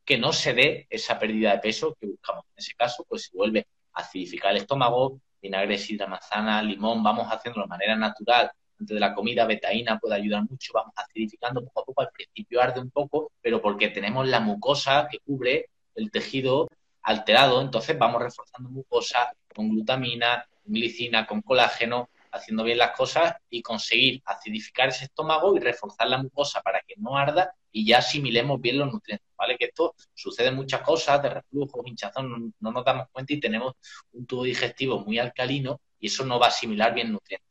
[0.07, 2.45] que no se dé esa pérdida de peso que buscamos.
[2.51, 7.27] En ese caso, pues se vuelve a acidificar el estómago, vinagre, sidra, manzana, limón, vamos
[7.29, 8.49] haciendo de manera natural.
[8.79, 12.01] Antes de la comida, betaína puede ayudar mucho, vamos acidificando poco a poco.
[12.01, 16.69] Al principio arde un poco, pero porque tenemos la mucosa que cubre el tejido
[17.01, 23.61] alterado, entonces vamos reforzando mucosa con glutamina, glicina, con colágeno, haciendo bien las cosas y
[23.61, 28.59] conseguir acidificar ese estómago y reforzar la mucosa para que no arda y ya asimilemos
[28.59, 29.57] bien los nutrientes, ¿vale?
[29.57, 33.75] Que esto sucede muchas cosas, de reflujo, hinchazón, no, nos damos cuenta y tenemos
[34.13, 37.47] un tubo digestivo muy alcalino y eso no va a asimilar bien nutrientes.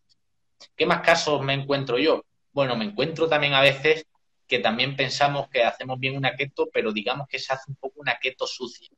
[0.75, 2.25] ¿Qué más casos me encuentro yo?
[2.53, 4.07] Bueno, me encuentro también a veces
[4.47, 8.01] que también pensamos que hacemos bien una keto, pero digamos que se hace un poco
[8.01, 8.89] una keto sucia.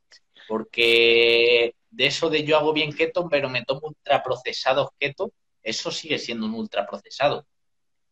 [0.47, 5.31] Porque de eso de yo hago bien keto, pero me tomo ultraprocesados keto,
[5.63, 7.45] eso sigue siendo un ultraprocesado.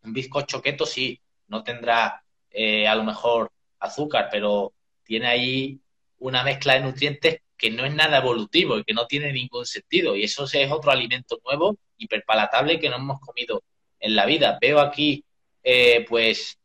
[0.04, 5.80] Un bizcocho keto sí, no tendrá eh, a lo mejor azúcar, pero tiene ahí
[6.20, 10.16] una mezcla de nutrientes que no es nada evolutivo y que no tiene ningún sentido.
[10.16, 13.64] Y eso es otro alimento nuevo, hiperpalatable, que no hemos comido
[14.00, 14.58] en la vida.
[14.62, 15.24] Veo aquí,
[15.64, 16.60] eh, pues,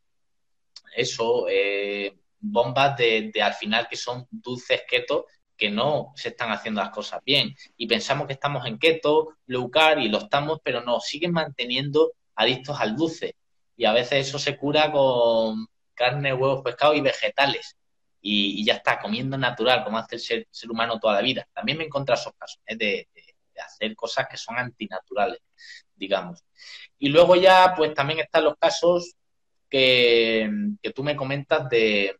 [0.94, 5.26] eso, eh, bombas de, de, al final que son dulces keto
[5.62, 7.54] que no se están haciendo las cosas bien.
[7.76, 9.70] Y pensamos que estamos en keto, low
[10.00, 13.36] y lo estamos, pero no, siguen manteniendo adictos al dulce.
[13.76, 17.76] Y a veces eso se cura con carne, huevos, pescado y vegetales.
[18.20, 21.46] Y, ya está, comiendo natural, como hace el ser, humano toda la vida.
[21.52, 22.74] También me encontrado esos casos ¿eh?
[22.74, 23.08] de,
[23.64, 25.38] hacer cosas que son antinaturales,
[25.94, 26.42] digamos.
[26.98, 29.14] Y luego ya, pues también están los casos
[29.70, 30.50] que,
[30.92, 32.16] tú me comentas de,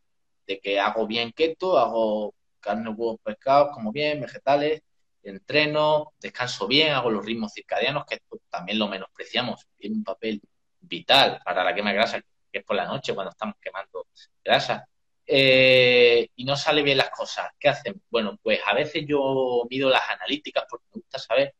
[0.46, 4.82] de que hago bien keto, hago carne, huevos, pescados, como bien, vegetales,
[5.22, 10.40] entreno, descanso bien, hago los ritmos circadianos, que también lo menospreciamos, tiene un papel
[10.80, 14.06] vital para la quema de grasa, que es por la noche cuando estamos quemando
[14.44, 14.86] grasa.
[15.26, 17.50] Eh, y no sale bien las cosas.
[17.58, 18.02] ¿Qué hacen?
[18.10, 21.54] Bueno, pues a veces yo mido las analíticas porque me gusta saber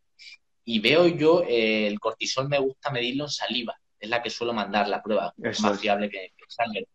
[0.65, 4.53] y veo yo eh, el cortisol me gusta medirlo en saliva, es la que suelo
[4.53, 6.87] mandar la prueba, es más fiable que, que sangre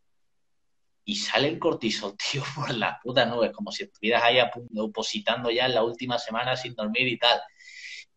[1.08, 4.40] y sale el cortisol, tío, por la puta nube, como si estuvieras ahí
[4.78, 7.40] opositando ya en la última semana sin dormir y tal.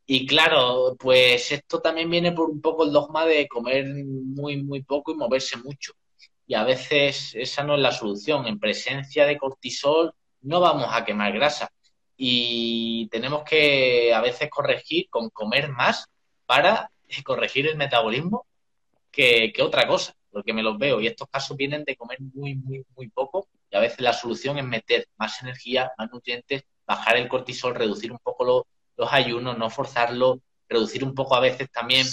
[0.06, 4.82] Y claro, pues esto también viene por un poco el dogma de comer muy, muy
[4.82, 5.92] poco y moverse mucho.
[6.48, 8.48] Y a veces esa no es la solución.
[8.48, 11.70] En presencia de cortisol no vamos a quemar grasa.
[12.16, 16.06] Y tenemos que a veces corregir con comer más
[16.44, 16.90] para
[17.24, 18.46] corregir el metabolismo
[19.12, 21.00] que, que otra cosa porque me los veo.
[21.00, 23.48] Y estos casos vienen de comer muy, muy, muy poco.
[23.70, 28.12] Y a veces la solución es meter más energía, más nutrientes, bajar el cortisol, reducir
[28.12, 28.66] un poco
[28.96, 32.06] los ayunos, no forzarlo, reducir un poco a veces también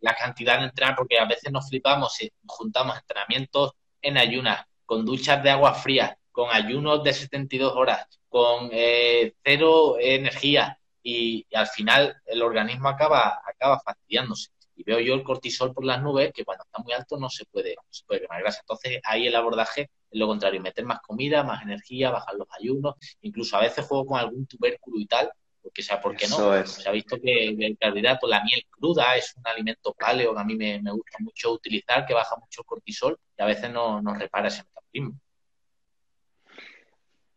[0.00, 5.04] la cantidad de entrenar, porque a veces nos flipamos y juntamos entrenamientos en ayunas, con
[5.04, 11.56] duchas de agua fría, con ayunos de 72 horas, con eh, cero energía y, y,
[11.56, 16.32] al final el organismo acaba, acaba fastidiándose y veo yo el cortisol por las nubes
[16.32, 18.60] que cuando está muy alto no se puede, se puede quemar grasa.
[18.60, 22.94] Entonces ahí el abordaje es lo contrario, meter más comida, más energía, bajar los ayunos,
[23.22, 26.64] incluso a veces juego con algún tubérculo y tal, porque sea, ¿por qué no?
[26.64, 30.44] Se ha visto que el carbohidrato, la miel cruda es un alimento paleo que a
[30.44, 34.16] mí me, gusta mucho utilizar, que baja mucho el cortisol y a veces no nos
[34.16, 35.20] repara ese metabolismo.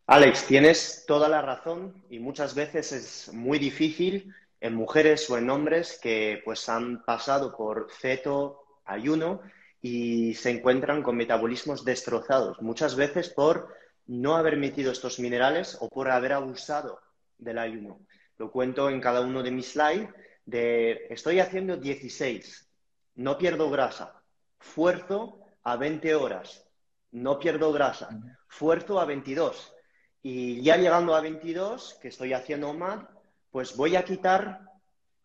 [0.05, 5.49] Alex, tienes toda la razón y muchas veces es muy difícil en mujeres o en
[5.49, 9.41] hombres que pues han pasado por ceto, ayuno
[9.81, 15.89] y se encuentran con metabolismos destrozados, muchas veces por no haber metido estos minerales o
[15.89, 16.99] por haber abusado
[17.37, 17.99] del ayuno.
[18.37, 20.09] Lo cuento en cada uno de mis slides
[20.45, 22.69] de estoy haciendo 16,
[23.15, 24.21] no pierdo grasa,
[24.59, 26.67] fuerzo a 20 horas,
[27.11, 28.09] no pierdo grasa,
[28.47, 29.73] fuerzo a 22
[30.21, 33.09] y ya llegando a 22, que estoy haciendo mal,
[33.51, 34.61] pues voy a quitar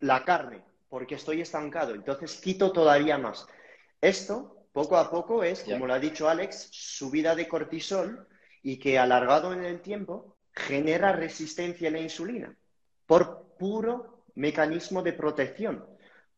[0.01, 3.47] la carne porque estoy estancado, entonces quito todavía más.
[4.01, 8.27] Esto, poco a poco, es, como lo ha dicho Alex, subida de cortisol
[8.63, 12.57] y que alargado en el tiempo genera resistencia a la insulina
[13.07, 15.87] por puro mecanismo de protección,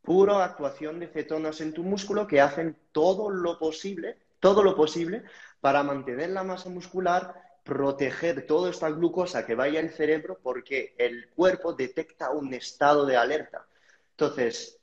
[0.02, 5.24] puro actuación de cetonas en tu músculo que hacen todo lo posible, todo lo posible
[5.60, 7.34] para mantener la masa muscular,
[7.68, 13.18] proteger toda esta glucosa que vaya al cerebro porque el cuerpo detecta un estado de
[13.18, 13.66] alerta.
[14.12, 14.80] Entonces,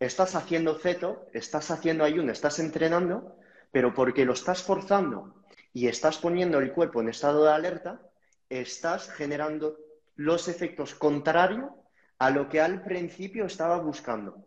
[0.00, 3.36] estás haciendo ceto, estás haciendo ayuno, estás entrenando,
[3.70, 5.34] pero porque lo estás forzando
[5.74, 8.00] y estás poniendo el cuerpo en estado de alerta,
[8.48, 9.76] estás generando
[10.16, 11.70] los efectos contrarios
[12.18, 14.46] a lo que al principio estaba buscando.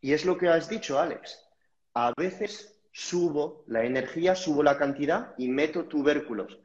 [0.00, 1.38] Y es lo que has dicho, Alex.
[1.94, 6.58] A veces subo la energía, subo la cantidad y meto tubérculos.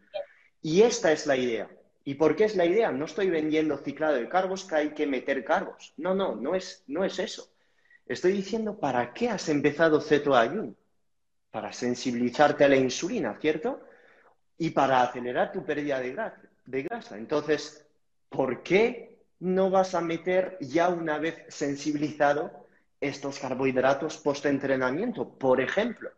[0.68, 1.70] Y esta es la idea.
[2.04, 2.92] ¿Y por qué es la idea?
[2.92, 5.94] No estoy vendiendo ciclado de cargos que hay que meter cargos.
[5.96, 7.50] No, no, no es, no es eso.
[8.06, 10.76] Estoy diciendo para qué has empezado cetoayuno.
[11.52, 13.80] Para sensibilizarte a la insulina, ¿cierto?
[14.58, 17.18] Y para acelerar tu pérdida de grasa.
[17.18, 17.86] Entonces,
[18.28, 22.68] ¿por qué no vas a meter ya una vez sensibilizado
[23.00, 26.12] estos carbohidratos post-entrenamiento, por ejemplo.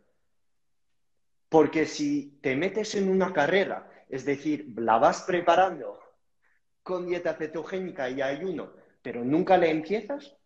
[1.48, 5.98] Porque si te metes en una carrera, es decir, la vas preparando
[6.82, 10.36] con dieta cetogénica y ayuno, pero nunca le empiezas,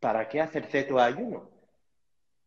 [0.00, 1.50] ¿para qué hacer ceto ayuno?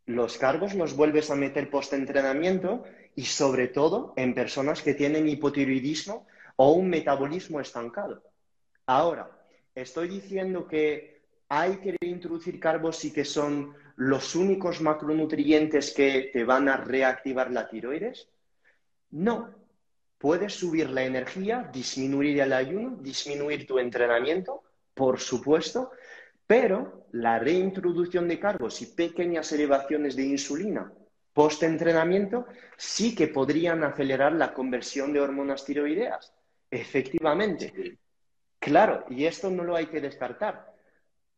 [0.05, 2.83] Los cargos los vuelves a meter post-entrenamiento
[3.15, 8.23] y sobre todo en personas que tienen hipotiroidismo o un metabolismo estancado.
[8.85, 9.29] Ahora,
[9.75, 16.43] estoy diciendo que hay que introducir carbos y que son los únicos macronutrientes que te
[16.43, 18.29] van a reactivar la tiroides?
[19.11, 19.66] No.
[20.17, 25.91] Puedes subir la energía, disminuir el ayuno, disminuir tu entrenamiento, por supuesto,
[26.45, 30.91] pero la reintroducción de carbos y pequeñas elevaciones de insulina
[31.37, 36.33] post-entrenamiento sí que podrían acelerar la conversión de hormonas tiroideas.
[36.71, 37.99] Efectivamente.
[38.57, 40.73] Claro, y esto no lo hay que descartar.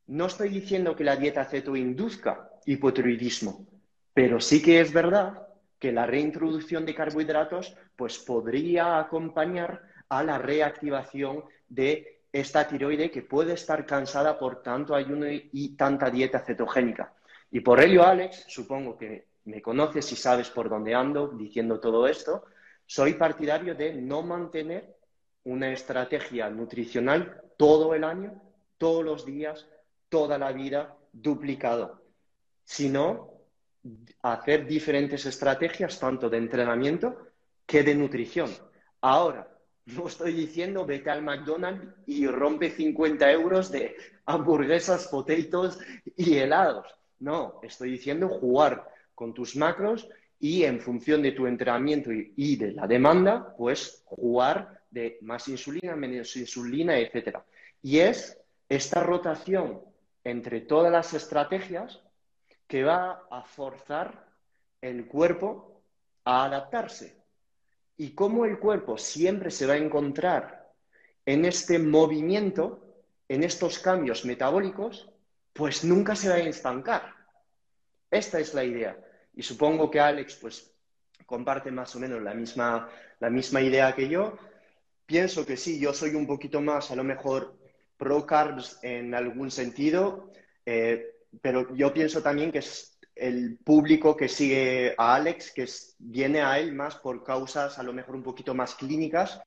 [0.08, 3.68] No estoy diciendo que la dieta ceto induzca hipotiroidismo,
[4.14, 5.49] pero sí que es verdad
[5.80, 13.22] que la reintroducción de carbohidratos pues podría acompañar a la reactivación de esta tiroide que
[13.22, 17.14] puede estar cansada por tanto ayuno y tanta dieta cetogénica.
[17.52, 22.08] Y por ello, Alex, supongo que me conoces y sabes por dónde ando diciendo todo
[22.08, 22.46] esto,
[22.86, 24.96] soy partidario de no mantener
[25.46, 28.42] una estrategia nutricional todo el año,
[28.78, 29.68] todos los días,
[30.10, 32.02] toda la vida duplicado,
[32.64, 33.29] sino
[34.22, 37.28] hacer diferentes estrategias, tanto de entrenamiento
[37.66, 38.50] que de nutrición.
[39.02, 39.48] Ahora,
[39.86, 45.80] no estoy diciendo vete al McDonald's y rompe 50 euros de hamburguesas, potatoes
[46.16, 46.88] y helados.
[47.20, 50.08] No, estoy diciendo jugar con tus macros
[50.40, 55.96] y en función de tu entrenamiento y, de la demanda, pues jugar de más insulina,
[55.96, 57.40] menos insulina, etc.
[57.82, 58.40] Y es
[58.70, 59.82] esta rotación
[60.24, 62.02] entre todas las estrategias
[62.70, 64.28] que va a forzar
[64.80, 65.82] el cuerpo
[66.24, 67.18] a adaptarse.
[67.98, 70.72] Y cómo el cuerpo siempre se va a encontrar
[71.26, 72.80] en este movimiento,
[73.28, 75.10] en estos cambios metabólicos,
[75.52, 77.16] pues nunca se va a estancar.
[78.12, 78.96] Esta es la idea.
[79.34, 80.72] Y supongo que Alex pues
[81.26, 82.88] comparte más o menos la misma,
[83.20, 84.38] la misma idea que yo.
[85.08, 87.58] Pienso que sí, yo soy un poquito más a lo mejor
[87.98, 90.32] pro carbs en algún sentido,
[90.68, 95.68] eh, pero yo pienso también que es el público que sigue a Alex, que
[96.00, 99.42] viene a él más por causas a lo mejor un poquito más clínicas.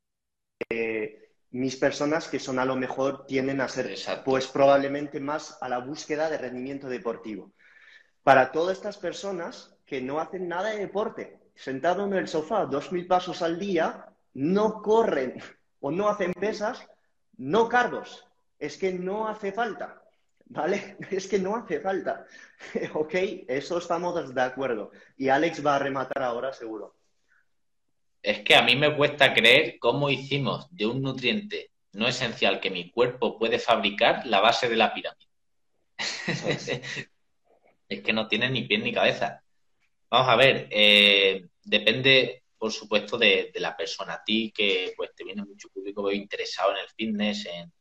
[1.51, 5.79] mis personas que son a lo mejor tienden a ser pues probablemente más a la
[5.79, 7.53] búsqueda de rendimiento deportivo.
[8.23, 12.92] Para todas estas personas que no hacen nada de deporte, sentado en el sofá dos
[12.92, 15.42] mil pasos al día, no corren
[15.81, 16.87] o no hacen pesas,
[17.37, 18.27] no cargos,
[18.59, 20.02] es que no hace falta,
[20.53, 20.97] ¿vale?
[21.11, 22.27] Es que no hace falta.
[22.95, 23.15] ok,
[23.49, 24.91] eso estamos de acuerdo.
[25.17, 26.97] Y Alex va a rematar ahora, seguro.
[28.23, 32.71] Es que a mí me cuesta creer cómo hicimos de un nutriente no esencial que
[32.71, 35.27] mi cuerpo puede fabricar la base de la pirámide.
[37.88, 39.43] es que no tiene ni pie ni cabeza.
[40.09, 44.15] Vamos a ver, eh, depende, por supuesto, de, de, la persona.
[44.15, 47.73] A ti que pues te viene mucho público interesado en el fitness, en,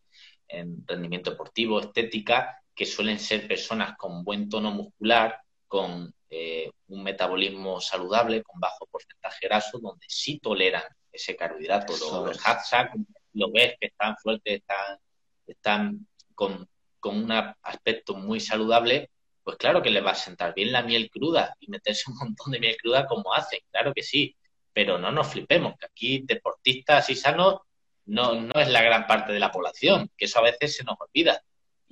[0.47, 7.03] en rendimiento deportivo, estética, que suelen ser personas con buen tono muscular, con eh, un
[7.03, 11.93] metabolismo saludable, con bajo porcentaje graso, donde sí toleran ese carbohidrato.
[12.25, 12.95] Los, hatsak,
[13.33, 14.97] lo ves que están fuertes, están,
[15.45, 16.67] están con,
[17.03, 19.11] un aspecto muy saludable,
[19.43, 22.51] pues claro que les va a sentar bien la miel cruda y meterse un montón
[22.51, 24.35] de miel cruda como hacen, claro que sí,
[24.73, 27.59] pero no nos flipemos, que aquí deportistas y sanos
[28.05, 30.95] no, no es la gran parte de la población, que eso a veces se nos
[30.99, 31.43] olvida.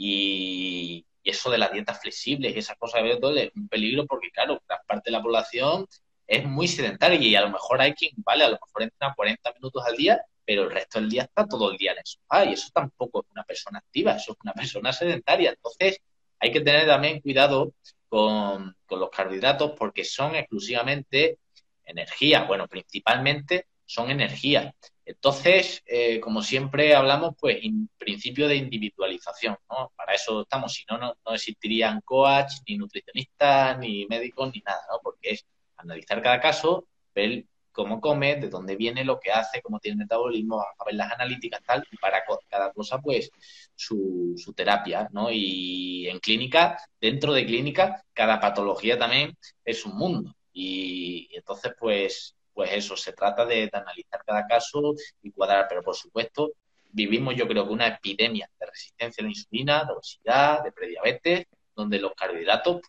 [0.02, 4.80] Y, eso de las dietas flexibles y esas cosas es un peligro porque, claro, gran
[4.88, 5.86] parte de la población
[6.26, 9.54] es muy sedentaria y a lo mejor hay quien, vale, a lo mejor entra 40
[9.54, 12.20] minutos al día, pero el resto del día está todo el día en eso.
[12.30, 15.52] Ah, y eso tampoco es una persona activa, eso es una persona sedentaria.
[15.52, 16.00] Entonces,
[16.40, 17.74] hay que tener también cuidado
[18.08, 21.38] con, con los carbohidratos porque son exclusivamente
[21.84, 22.46] energía.
[22.46, 24.74] Bueno, principalmente son energía.
[25.10, 29.92] Entonces, eh, como siempre hablamos, pues, en principio de individualización, ¿no?
[29.96, 35.00] Para eso estamos, si no, no, existirían coach, ni nutricionistas, ni médicos, ni nada, ¿no?
[35.02, 35.46] Porque es
[35.78, 36.86] analizar cada caso,
[37.16, 40.94] ver cómo come, de dónde viene, lo que hace, cómo tiene el metabolismo, a ver
[40.94, 43.32] las analíticas, tal, y para cada cosa, pues,
[43.76, 45.32] su, su terapia, ¿no?
[45.32, 49.36] Y en clínica, dentro de clínica, cada patología también
[49.66, 50.36] es un mundo.
[50.54, 55.96] y entonces, pues, pues eso, se trata de, analizar cada caso y cuadrar, pero por
[55.96, 56.52] supuesto
[56.92, 61.46] vivimos yo creo que una epidemia de resistencia a la insulina, de obesidad, de prediabetes,
[61.76, 62.82] donde los carbohidratos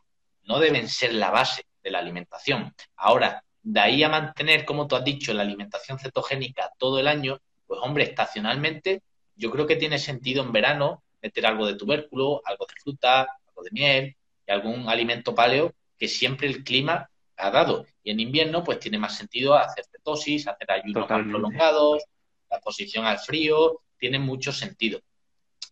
[0.44, 2.74] no deben ser la base de la alimentación.
[2.96, 7.38] Ahora, de ahí a mantener, como tú has dicho, la alimentación cetogénica todo el año,
[7.66, 9.02] pues hombre, estacionalmente,
[9.36, 13.62] yo creo que tiene sentido en verano meter algo de tubérculo, algo de fruta, algo
[13.62, 17.11] de miel y algún alimento paleo que siempre el clima
[17.41, 17.86] ha dado.
[18.03, 22.03] Y en invierno, pues tiene más sentido hacer cetosis, hacer ayunos más prolongados,
[22.49, 25.01] la exposición al frío, tiene mucho sentido.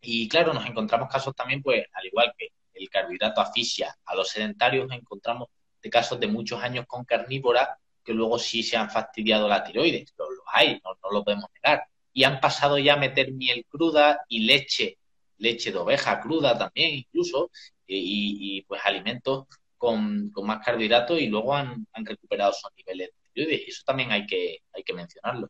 [0.00, 4.28] Y claro, nos encontramos casos también, pues, al igual que el carbohidrato asfixia a los
[4.28, 5.48] sedentarios, nos encontramos
[5.82, 10.14] de casos de muchos años con carnívora que luego sí se han fastidiado la tiroides,
[10.16, 11.84] los, hay, no, lo podemos negar.
[12.12, 14.98] Y han pasado ya a meter miel cruda y leche,
[15.38, 17.50] leche de oveja cruda también incluso,
[17.86, 19.46] y pues alimentos
[19.78, 24.82] con, más carbohidratos y luego han, recuperado sus niveles de eso también hay que, hay
[24.82, 25.48] que mencionarlo.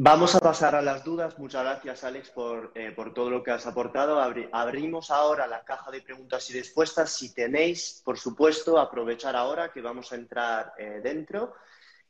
[0.00, 1.36] Vamos a pasar a las dudas.
[1.40, 4.20] Muchas gracias, Alex, por, eh, todo lo que has aportado.
[4.52, 7.10] abrimos ahora la caja de preguntas y respuestas.
[7.10, 11.54] Si tenéis, por supuesto, aprovechar ahora que vamos a entrar eh, dentro.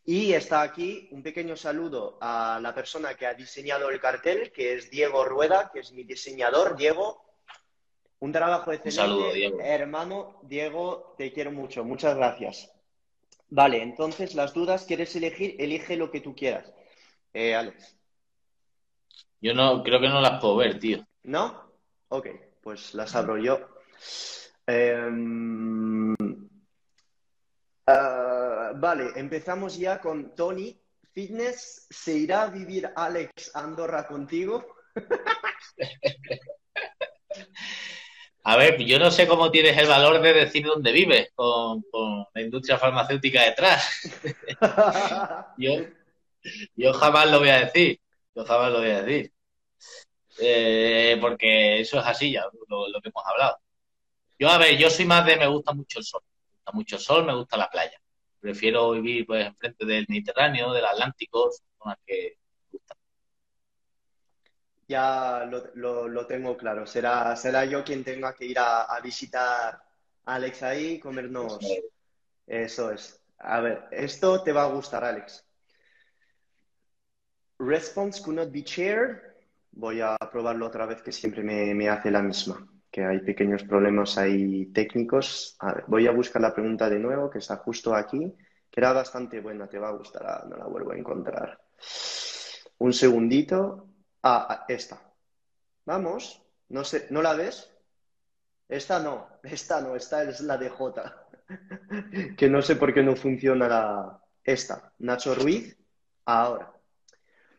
[0.05, 4.75] Y está aquí un pequeño saludo a la persona que ha diseñado el cartel, que
[4.75, 6.77] es Diego Rueda, que es mi diseñador.
[6.77, 7.28] Diego,
[8.21, 9.01] un trabajo excelente.
[9.01, 9.61] Un saludo, Diego.
[9.61, 11.85] Hermano, Diego, te quiero mucho.
[11.85, 12.73] Muchas gracias.
[13.51, 15.57] Vale, entonces las dudas, ¿quieres elegir?
[15.59, 16.73] Elige lo que tú quieras.
[17.33, 17.97] Eh, Alex.
[19.41, 21.07] Yo no, creo que no las puedo ver, tío.
[21.23, 21.73] ¿No?
[22.09, 22.29] Ok,
[22.63, 23.61] pues las abro yo.
[24.67, 26.15] Em,
[27.87, 30.79] ah, vale, empezamos ya con Tony.
[31.13, 34.77] Fitness, ¿se irá a vivir Alex Andorra contigo?
[38.49, 41.85] A ver, yo no sé cómo tienes el valor de decir dónde vives con,
[42.33, 44.01] la industria farmacéutica detrás.
[45.59, 48.01] yo, jamás lo voy a decir.
[48.35, 49.35] Yo jamás lo voy a decir.
[50.41, 53.59] Eh, porque eso es así ya, lo, que hemos hablado.
[54.39, 56.23] Yo, a ver, yo soy más de me gusta mucho el sol.
[56.25, 58.01] Me gusta mucho el sol, me gusta la playa.
[58.41, 62.39] Prefiero vivir pues enfrente del Mediterráneo, del Atlántico, zonas que.
[64.89, 66.87] Ya lo, lo, tengo claro.
[66.87, 69.83] Será, será yo quien tenga que ir a, visitar
[70.25, 71.59] a Alex ahí comernos.
[72.47, 73.23] Eso es.
[73.39, 75.45] A ver, esto te va a gustar, Alex.
[77.59, 79.19] Response could not be shared.
[79.73, 82.67] Voy a probarlo otra vez que siempre me, me hace la misma.
[82.91, 85.55] Que hay pequeños problemas ahí técnicos.
[85.59, 88.35] A ver, voy a buscar la pregunta de nuevo, que está justo aquí,
[88.71, 90.27] que era bastante buena, te va a gustar.
[90.27, 91.61] Ah, no la vuelvo a encontrar.
[92.79, 93.88] Un segundito.
[94.23, 95.01] Ah, esta.
[95.85, 97.71] Vamos, no sé, ¿no la ves?
[98.69, 101.27] Esta no, esta no, esta es la de J.
[102.37, 104.23] que no sé por qué no funciona la...
[104.45, 104.93] esta.
[104.99, 105.77] Nacho Ruiz,
[106.27, 106.73] ahora.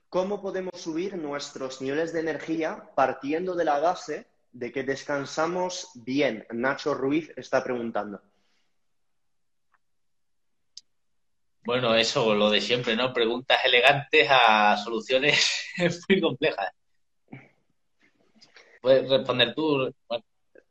[0.09, 6.45] ¿Cómo podemos subir nuestros niveles de energía partiendo de la base de que descansamos bien?
[6.51, 8.21] Nacho Ruiz está preguntando.
[11.69, 13.13] Bueno, eso, lo de siempre, ¿no?
[13.13, 15.67] Preguntas elegantes a soluciones
[16.09, 16.71] muy complejas.
[18.81, 19.93] Puedes responder tú.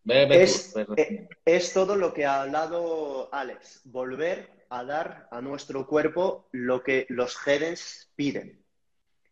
[0.05, 3.83] es, eh, es todo lo que ha hablado Alex.
[3.85, 8.61] Volver a dar a nuestro cuerpo lo que los genes piden.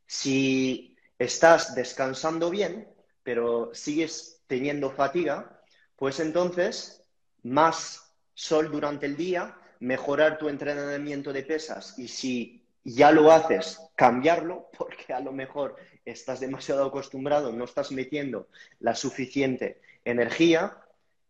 [0.07, 2.89] Si estás descansando bien,
[3.25, 5.61] pero sigues teniendo fatiga,
[5.97, 7.03] pues entonces
[7.43, 13.81] más sol durante el día mejorar tu entrenamiento de pesas y si ya lo haces,
[13.95, 18.49] cambiarlo, porque a lo mejor estás demasiado acostumbrado, no estás metiendo
[18.81, 20.79] la suficiente energía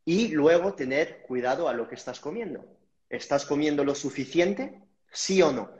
[0.04, 2.64] y luego tener cuidado a lo que estás comiendo.
[3.08, 4.80] ¿Estás comiendo lo suficiente?
[5.10, 5.70] ¿Sí o no?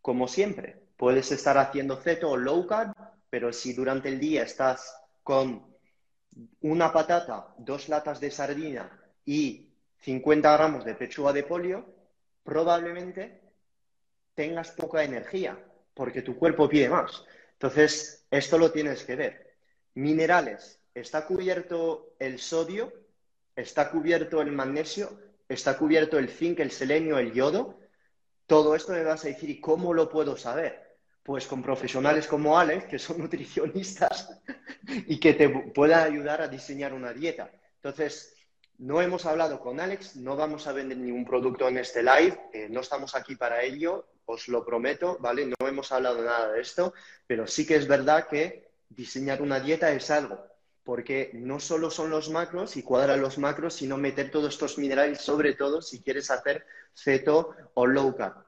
[0.00, 2.94] Como siempre, puedes estar haciendo ceto o low carb,
[3.30, 5.72] pero si durante el día estás con
[6.60, 8.90] una patata, dos latas de sardina
[9.24, 9.71] y
[10.02, 11.86] 50 gramos de pechuga de polio,
[12.42, 13.40] probablemente
[14.34, 15.58] tengas poca energía,
[15.94, 17.24] porque tu cuerpo pide más.
[17.52, 19.56] Entonces, esto lo tienes que ver.
[19.94, 22.92] Minerales, ¿está cubierto el sodio?
[23.54, 25.20] ¿Está cubierto el magnesio?
[25.48, 27.78] ¿Está cubierto el zinc, el selenio, el yodo?
[28.46, 30.98] Todo esto me vas a decir, ¿y cómo lo puedo saber?
[31.22, 34.40] Pues con profesionales como Alex, que son nutricionistas
[34.88, 37.52] y que te puedan ayudar a diseñar una dieta.
[37.76, 38.34] Entonces,
[38.82, 42.66] no hemos hablado con Alex, no vamos a vender ningún producto en este live, eh,
[42.68, 45.46] no estamos aquí para ello, os lo prometo, ¿vale?
[45.46, 46.92] No hemos hablado nada de esto,
[47.24, 50.44] pero sí que es verdad que diseñar una dieta es algo,
[50.82, 55.20] porque no solo son los macros y cuadrar los macros, sino meter todos estos minerales,
[55.20, 58.44] sobre todo si quieres hacer ceto o low carb.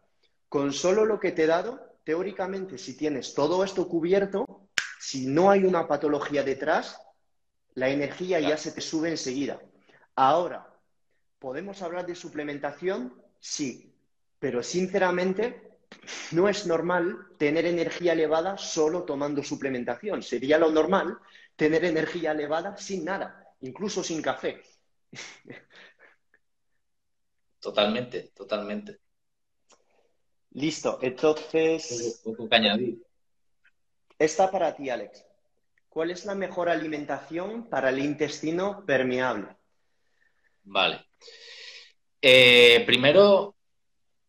[0.48, 4.66] Con solo lo que te he dado, teóricamente, si tienes todo esto cubierto,
[4.98, 7.00] si no hay una patología detrás,
[7.74, 9.60] la energía ya se te sube enseguida.
[10.16, 10.72] Ahora,
[11.38, 13.20] ¿podemos hablar de suplementación?
[13.40, 13.94] Sí,
[14.38, 15.78] pero sinceramente
[16.32, 20.22] no es normal tener energía elevada solo tomando suplementación.
[20.22, 21.18] Sería lo normal
[21.56, 24.62] tener energía elevada sin nada, incluso sin café.
[27.60, 29.00] Totalmente, totalmente.
[30.50, 32.20] Listo, entonces.
[32.22, 33.02] Poco que añadir.
[34.18, 35.24] Esta para ti, Alex.
[35.88, 39.56] ¿Cuál es la mejor alimentación para el intestino permeable?
[40.64, 41.06] Vale.
[42.20, 43.56] Eh, primero,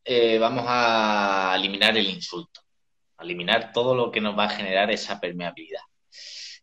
[0.03, 2.61] eh, vamos a eliminar el insulto,
[3.19, 5.81] eliminar todo lo que nos va a generar esa permeabilidad.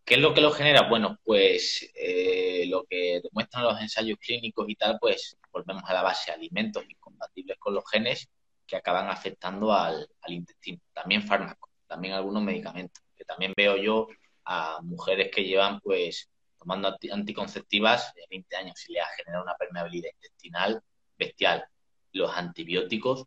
[0.05, 0.89] ¿Qué es lo que lo genera?
[0.89, 6.03] Bueno, pues eh, lo que demuestran los ensayos clínicos y tal, pues volvemos a la
[6.03, 8.29] base, alimentos incompatibles con los genes
[8.66, 10.81] que acaban afectando al, al intestino.
[10.93, 14.09] También fármacos, también algunos medicamentos, que también veo yo
[14.45, 16.29] a mujeres que llevan pues
[16.63, 20.83] tomando anticonceptivas de 20 años y le ha generado una permeabilidad intestinal
[21.19, 21.65] bestial.
[22.13, 23.25] Los antibióticos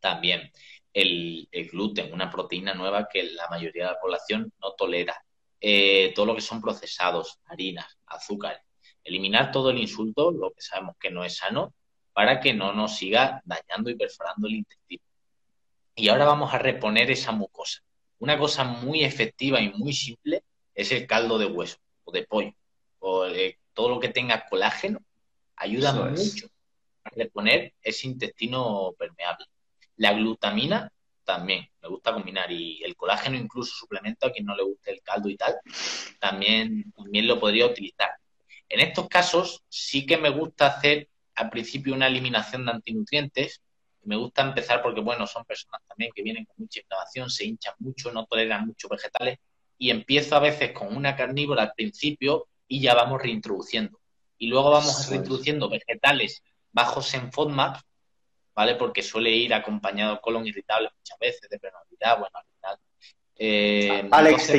[0.00, 0.50] también.
[0.92, 5.22] El, gluten, una proteína nueva que la mayoría de la población no tolera.
[5.60, 8.62] Eh, todo lo que son procesados, harinas, azúcares.
[9.04, 11.74] Eliminar todo el insulto, lo que sabemos que no es sano,
[12.12, 15.02] para que no nos siga dañando y perforando el intestino.
[15.94, 17.82] Y ahora vamos a reponer esa mucosa.
[18.18, 20.42] Una cosa muy efectiva y muy simple
[20.74, 22.54] es el caldo de hueso o de pollo,
[23.00, 23.26] o
[23.74, 25.00] todo lo que tenga colágeno,
[25.56, 26.46] ayuda mucho
[27.04, 29.46] a reponer ese intestino permeable.
[29.96, 30.90] La glutamina
[31.24, 35.02] también, me gusta combinar, y el colágeno incluso suplemento a quien no le guste el
[35.02, 35.56] caldo y tal,
[36.20, 38.10] también, también lo podría utilizar.
[38.68, 43.60] En estos casos sí que me gusta hacer al principio una eliminación de antinutrientes,
[44.04, 47.74] me gusta empezar porque, bueno, son personas también que vienen con mucha inflamación, se hinchan
[47.80, 49.38] mucho, no toleran muchos vegetales,
[49.78, 54.00] y empiezo a veces con una carnívora al principio y ya vamos reintroduciendo.
[54.38, 57.80] Y luego vamos reintroduciendo vegetales bajos en FODMAP,
[58.54, 58.74] ¿vale?
[58.74, 62.78] Porque suele ir acompañado colon irritable muchas veces, de penalidad, bueno, al final.
[63.38, 64.52] Eh, Alex,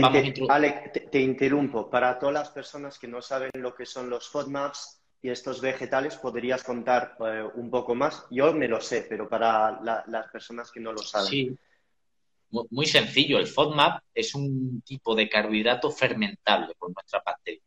[1.11, 1.89] te, interrumpo.
[1.89, 6.15] Para todas las personas que no saben lo que son los FODMAPs y estos vegetales,
[6.15, 8.25] ¿podrías contar eh, un poco más?
[8.29, 11.27] Yo me lo sé, pero para las personas que no lo saben.
[11.27, 11.57] Sí,
[12.49, 17.63] muy sencillo, el FODMAP es un tipo de carbohidrato fermentable por nuestras bacterias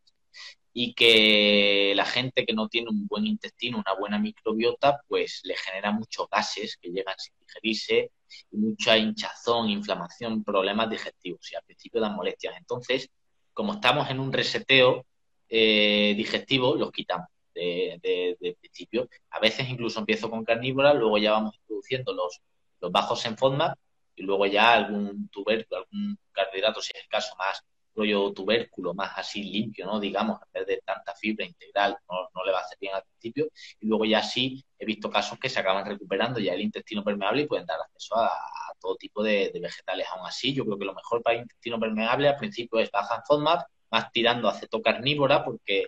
[0.73, 5.57] y que la gente que no tiene un buen intestino, una buena microbiota, pues le
[5.57, 8.13] genera muchos gases que llegan sin digerirse
[8.53, 12.55] y mucha hinchazón, inflamación, problemas digestivos y al principio dan molestias.
[12.57, 13.09] Entonces,
[13.53, 15.05] como estamos en un reseteo
[15.49, 19.09] eh, digestivo, los quitamos de, de, principio.
[19.31, 22.41] A veces incluso empiezo con carnívoras, luego ya vamos introduciendo los,
[22.81, 23.77] los bajos en FODMAP
[24.21, 27.65] y luego ya algún tubérculo, algún carbohidrato, si es el caso, más
[27.95, 29.99] rollo tubérculo, más así limpio, ¿no?
[29.99, 33.49] Digamos, en vez de tanta fibra integral, no, le va a hacer bien al principio.
[33.81, 37.43] Y luego ya sí he visto casos que se acaban recuperando ya el intestino permeable
[37.43, 38.31] y pueden dar acceso a,
[38.79, 40.07] todo tipo de, vegetales.
[40.11, 43.17] Aún así, yo creo que lo mejor para el intestino permeable al principio es baja
[43.17, 45.87] en FODMAP, más tirando a aceto carnívora, porque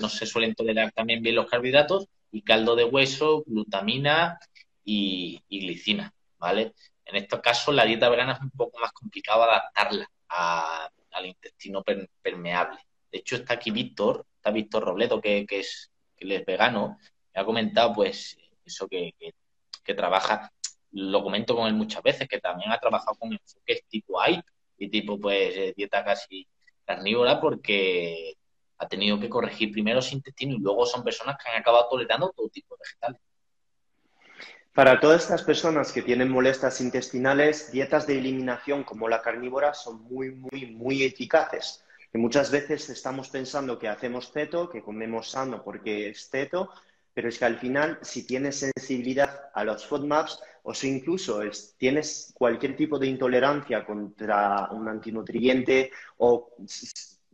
[0.00, 4.38] no se suelen tolerar también bien los carbohidratos, y caldo de hueso, glutamina
[4.84, 6.74] y, y glicina, ¿vale?
[7.08, 11.82] En estos casos, la dieta vegana es un poco más complicado adaptarla al intestino
[12.20, 12.78] permeable.
[13.10, 16.98] De hecho, está aquí Víctor, está Víctor Robledo, que, es, que es vegano,
[17.34, 19.14] me ha comentado, pues, eso que,
[19.96, 20.52] trabaja,
[20.90, 24.44] lo comento con él muchas veces, que también ha trabajado con enfoques tipo AIP
[24.76, 26.46] y tipo, pues, eh, dieta casi
[26.84, 28.34] carnívora, porque
[28.76, 32.30] ha tenido que corregir primero su intestino y luego son personas que han acabado tolerando
[32.36, 33.27] todo tipo de vegetales.
[34.78, 40.04] Para todas estas personas que tienen molestias intestinales, dietas de eliminación como la carnívora son
[40.04, 41.84] muy, muy, muy eficaces.
[42.12, 46.70] Que muchas veces estamos pensando que hacemos ceto, que comemos sano porque es ceto,
[47.12, 51.40] pero es que al final, si tienes sensibilidad a los FODMAPs o si incluso
[51.76, 56.54] tienes cualquier tipo de intolerancia contra un antinutriente o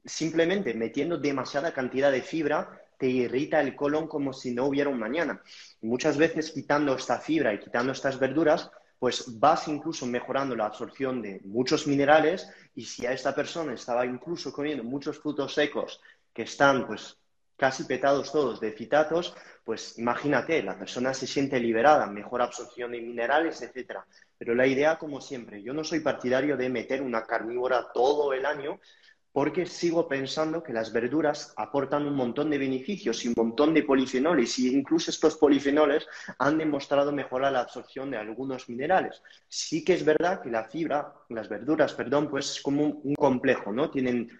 [0.03, 4.99] simplemente metiendo demasiada cantidad de fibra, te irrita el colon como si no hubiera un
[4.99, 5.43] mañana.
[5.83, 11.21] muchas veces quitando esta fibra y quitando estas verduras, pues vas incluso mejorando la absorción
[11.21, 16.01] de muchos minerales y si a esta persona estaba incluso comiendo muchos frutos secos
[16.33, 17.19] que están pues
[17.59, 23.03] casi petados todos de citatos, pues imagínate, la persona se siente liberada, mejor absorción de
[23.03, 24.07] minerales, etcétera.
[24.39, 28.47] Pero la idea, como siempre, yo no soy partidario de meter una carnívora todo el
[28.47, 28.81] año,
[29.35, 33.83] porque sigo pensando que las verduras aportan un montón de beneficios y un montón de
[33.83, 36.07] polifenoles y incluso estos polifenoles
[36.39, 39.21] han demostrado mejorar la absorción de algunos minerales.
[39.49, 43.73] Sí que es verdad que la fibra, las verduras, perdón, pues es como un, complejo,
[43.73, 43.91] ¿no?
[43.91, 44.31] Tienen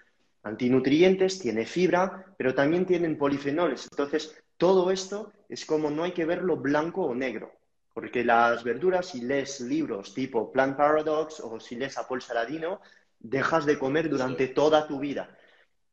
[0.45, 3.89] antinutrientes, tiene fibra, pero también tienen polifenoles.
[3.91, 7.51] Entonces, todo esto es como no hay que verlo blanco o negro,
[7.93, 12.81] porque las verduras, si lees libros tipo Plant Paradox o si lees a Paul Saladino,
[13.25, 15.37] dejas de comer durante toda tu vida.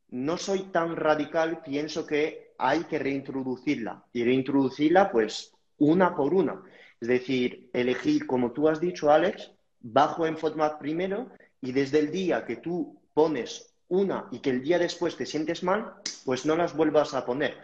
[0.10, 6.62] No soy tan radical, pienso que hay que reintroducirla y reintroducirla pues una por una.
[7.00, 12.12] Es decir, elegir, como tú has dicho, Alex, bajo en FODMAP primero y desde el
[12.12, 15.94] día que tú pones una y que el día después te sientes mal,
[16.26, 17.58] pues no las vuelvas a poner.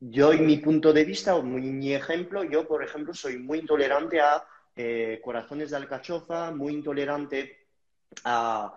[0.00, 3.60] Yo, en mi punto de vista, o mi, mi ejemplo, yo, por ejemplo, soy muy
[3.60, 4.44] intolerante a
[4.74, 7.57] eh, corazones de alcachofa, muy intolerante
[8.24, 8.74] a,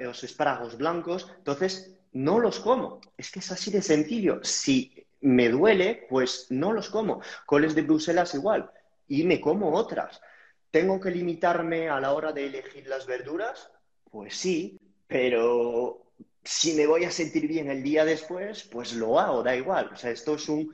[0.00, 3.00] los espárragos blancos, entonces no los como.
[3.16, 4.40] Es que es así de sencillo.
[4.42, 7.20] Si me duele, pues no los como.
[7.44, 8.70] Coles de Bruselas igual.
[9.06, 10.20] Y me como otras.
[10.70, 13.70] ¿Tengo que limitarme a la hora de elegir las verduras?
[14.10, 16.12] Pues sí, pero
[16.42, 19.90] si me voy a sentir bien el día después, pues lo hago, da igual.
[19.92, 20.72] O sea, esto es un,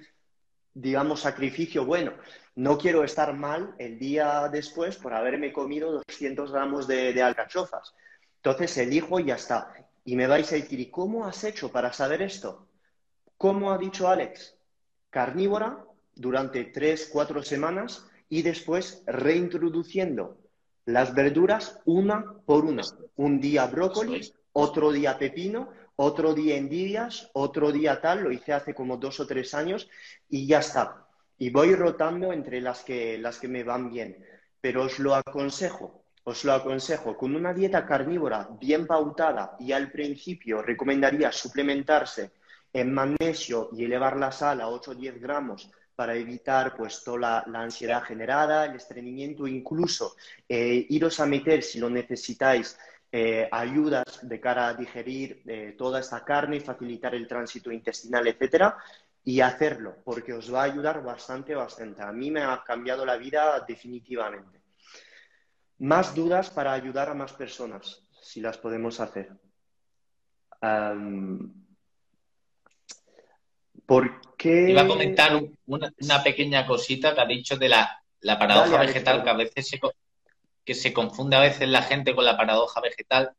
[0.72, 2.14] digamos, sacrificio bueno
[2.54, 7.94] no quiero estar mal el día después por haberme comido 200 gramos de, alcachofas.
[8.36, 9.72] Entonces elijo y ya está.
[10.04, 12.66] Y me vais a decir, ¿y cómo has hecho para saber esto?
[13.38, 14.56] ¿Cómo ha dicho Alex?
[15.10, 15.84] Carnívora
[16.14, 20.38] durante tres, cuatro semanas y después reintroduciendo
[20.84, 22.82] las verduras una por una.
[23.16, 28.74] Un día brócoli, otro día pepino, otro día endivias, otro día tal, lo hice hace
[28.74, 29.88] como dos o tres años
[30.28, 31.01] y ya está
[31.42, 34.24] y voy rotando entre las que, las que me van bien.
[34.60, 39.90] Pero os lo aconsejo, os lo aconsejo, con una dieta carnívora bien pautada y al
[39.90, 42.30] principio recomendaría suplementarse
[42.72, 47.42] en magnesio y elevar la sal a 8 o 10 gramos para evitar pues toda
[47.44, 50.14] la, ansiedad generada, el estreñimiento, incluso
[50.48, 52.78] eh, iros a meter si lo necesitáis
[53.14, 58.26] eh, ayudas de cara a digerir eh, toda esta carne y facilitar el tránsito intestinal,
[58.26, 58.78] etcétera,
[59.24, 62.02] y hacerlo, porque os va a ayudar bastante, bastante.
[62.02, 64.60] A mí me ha cambiado la vida definitivamente.
[65.78, 69.30] Más dudas para ayudar a más personas, si las podemos hacer.
[73.86, 74.70] ¿Por qué?
[74.70, 79.34] Iba a comentar una, pequeña cosita que ha dicho de la, paradoja vegetal, que a
[79.34, 79.80] veces se,
[80.64, 83.32] que se confunde a veces la gente con la paradoja vegetal.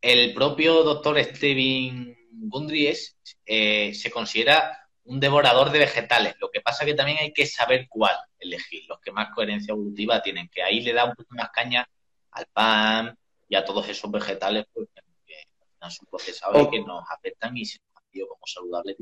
[0.00, 6.36] El propio doctor Steven Gundries eh, se considera un devorador de vegetales.
[6.38, 9.72] Lo que pasa es que también hay que saber cuál elegir, los que más coherencia
[9.72, 11.84] evolutiva tienen, que ahí le da un poco más caña
[12.30, 14.88] al pan y a todos esos vegetales pues,
[15.26, 18.96] que su procesados y que nos afectan y se han visto como saludables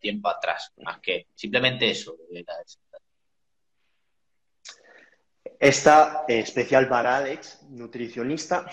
[0.00, 2.16] tiempo atrás, más que simplemente eso.
[5.60, 8.66] Esta especial para Alex, nutricionista,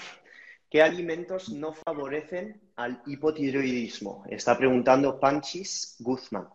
[0.67, 4.25] ¿qué alimentos no favorecen al hipotiroidismo?
[4.27, 6.49] Está preguntando Panchis Guzmán.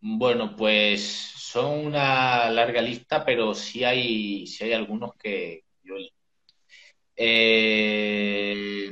[0.00, 5.96] Bueno, pues son una larga lista, pero sí hay, sí hay algunos que yo
[7.16, 8.90] eh,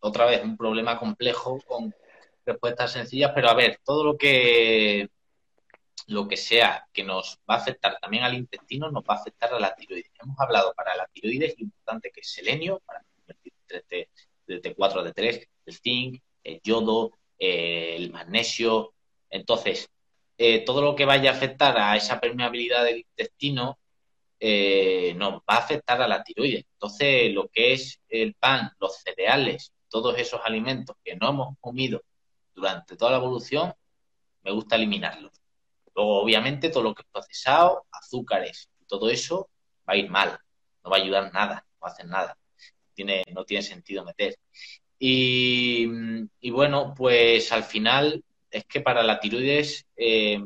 [0.00, 1.94] otra vez, un problema complejo con
[2.44, 5.08] respuestas sencillas, pero a ver, todo lo que
[6.08, 9.54] lo que sea que nos va a afectar también al intestino, nos va a afectar
[9.54, 10.10] a la tiroides.
[10.20, 13.52] Hemos hablado para la tiroides, lo importante que es selenio, para convertir
[14.46, 18.94] de, T, 4 a D3, el zinc, el yodo, eh, el magnesio,
[19.32, 19.88] entonces,
[20.44, 23.78] eh, todo lo que vaya a afectar a esa permeabilidad del intestino
[24.40, 26.64] eh, nos va a afectar a la tiroides.
[26.72, 32.02] Entonces, lo que es el pan, los cereales, todos esos alimentos que no hemos comido
[32.56, 33.72] durante toda la evolución,
[34.42, 35.30] me gusta eliminarlos.
[35.94, 39.48] Luego, obviamente, todo lo que es procesado, azúcares, todo eso
[39.88, 40.36] va a ir mal,
[40.82, 42.36] no va a ayudar nada, no va a hacer nada.
[42.94, 44.36] Tiene, no tiene sentido meter.
[44.98, 50.40] y bueno, pues al final es que para la tiroides eh,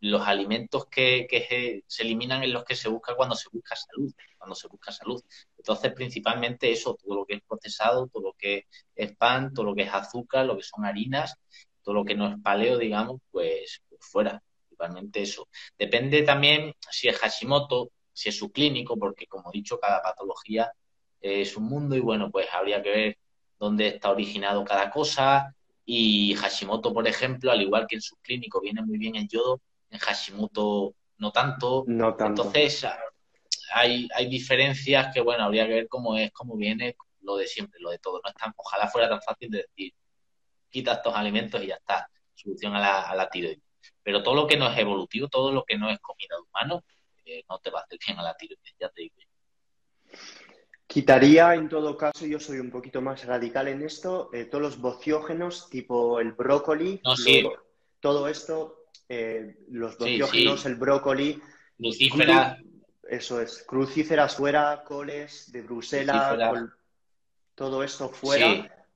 [0.00, 4.54] los alimentos que, se eliminan en los que se busca cuando se busca salud, cuando
[4.54, 5.22] se busca salud.
[5.56, 9.74] Entonces, principalmente eso, todo lo que es procesado, todo lo que es pan, todo lo
[9.74, 11.36] que es azúcar, lo que son harinas,
[11.82, 15.48] todo lo que no es paleo, digamos, pues, pues fuera, principalmente eso.
[15.78, 20.72] Depende también si es Hashimoto, si es subclínico, porque como he dicho, cada patología
[21.20, 23.18] es un mundo y bueno, pues habría que ver
[23.58, 25.54] dónde está originado cada cosa.
[25.92, 29.60] Y Hashimoto, por ejemplo, al igual que en subclínico viene muy bien el yodo,
[29.90, 31.82] en Hashimoto no tanto.
[31.88, 32.44] No tanto.
[32.44, 32.86] Entonces,
[33.74, 37.80] hay, hay diferencias que, bueno, habría que ver cómo es, cómo viene lo de siempre,
[37.80, 38.20] lo de todo.
[38.22, 39.92] No es tan, ojalá fuera tan fácil de decir,
[40.68, 43.58] quita estos alimentos y ya está, solución a la, a la tiroides.
[44.00, 46.84] Pero todo lo que no es evolutivo, todo lo que no es comida de humano,
[47.24, 49.16] eh, no te va a hacer bien a la tiroides, ya te digo.
[50.90, 54.80] Quitaría, en todo caso, yo soy un poquito más radical en esto, eh, todos los
[54.80, 57.48] bociógenos, tipo el brócoli, no, sí.
[58.00, 61.40] todo esto eh, los bociógenos, el brócoli.
[61.78, 62.58] Crucíferas.
[63.08, 66.36] Eso es, crucíferas fuera, coles de Bruselas,
[67.54, 68.88] todo esto fuera.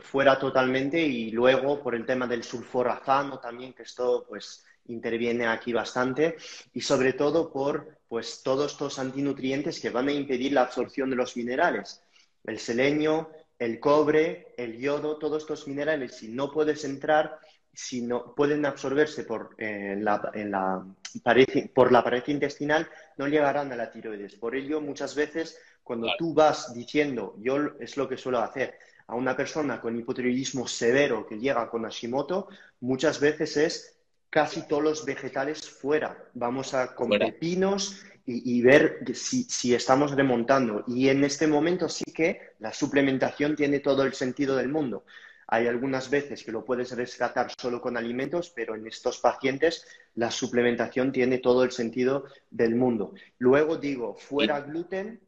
[0.00, 5.72] Fuera totalmente y luego por el tema del sulforafano también, que esto pues interviene aquí
[5.72, 6.36] bastante
[6.72, 11.16] y sobre todo por pues todos estos antinutrientes que van a impedir la absorción de
[11.16, 12.02] los minerales.
[12.44, 17.38] El selenio, el cobre, el yodo, todos estos minerales, si no puedes entrar,
[17.72, 20.84] si no pueden absorberse por, eh, la, en la
[21.22, 24.34] pared, por la pared intestinal, no llegarán a la tiroides.
[24.34, 29.14] Por ello, muchas veces, cuando tú vas diciendo, yo es lo que suelo hacer, a
[29.14, 32.48] una persona con hipotiroidismo severo que llega con Hashimoto,
[32.80, 34.01] muchas veces es
[34.32, 36.16] casi todos los vegetales fuera.
[36.32, 40.84] Vamos a comer pinos y, y, ver si, si, estamos remontando.
[40.88, 45.04] Y en este momento sí que la suplementación tiene todo el sentido del mundo.
[45.48, 50.30] Hay algunas veces que lo puedes rescatar solo con alimentos, pero en estos pacientes la
[50.30, 53.12] suplementación tiene todo el sentido del mundo.
[53.36, 55.20] Luego digo, fuera gluten,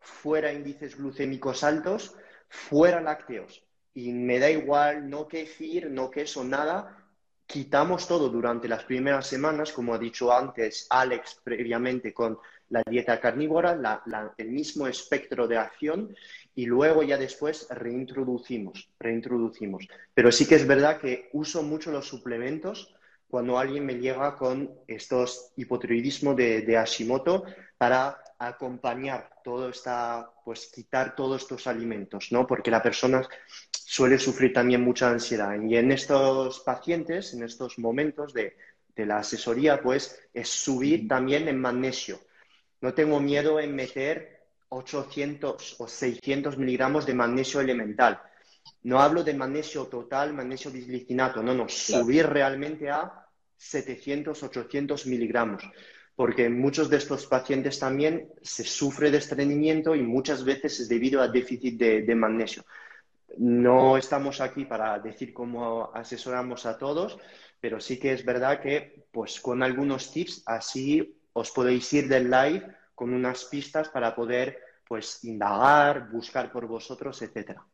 [0.00, 2.16] fuera índices glucémicos altos,
[2.48, 3.62] fuera lácteos.
[3.92, 6.97] Y me da igual, no kefir, no queso, nada.
[7.48, 12.38] Quitamos todo durante las primeras semanas, como ha dicho antes Alex previamente con
[12.68, 14.02] la dieta carnívora,
[14.36, 16.14] el mismo espectro de acción
[16.54, 19.88] y luego ya después reintroducimos, reintroducimos.
[20.12, 22.94] Pero sí que es verdad que uso mucho los suplementos
[23.30, 27.44] cuando alguien me llega con estos hipotiroidismo de, de Hashimoto
[27.78, 32.46] para acompañar todo esta, pues quitar todos estos alimentos, ¿no?
[32.46, 33.26] Porque la persona
[33.90, 35.58] suele sufrir también mucha ansiedad.
[35.62, 38.54] Y en estos pacientes, en estos momentos de,
[38.94, 42.20] de la asesoría, pues es subir también en magnesio.
[42.82, 48.20] No tengo miedo en meter 800 o 600 miligramos de magnesio elemental.
[48.82, 53.26] No hablo de magnesio total, magnesio dislicinato, no, no, subir realmente a
[53.56, 55.62] 700, 800 miligramos,
[56.14, 61.22] porque muchos de estos pacientes también se sufre de estreñimiento y muchas veces es debido
[61.22, 62.64] a déficit de, de magnesio.
[63.36, 67.18] No estamos aquí para decir cómo asesoramos a todos,
[67.60, 72.30] pero sí que es verdad que pues con algunos tips así os podéis ir del
[72.30, 74.58] live con unas pistas para poder
[74.88, 77.64] pues indagar, buscar por vosotros, etcétera.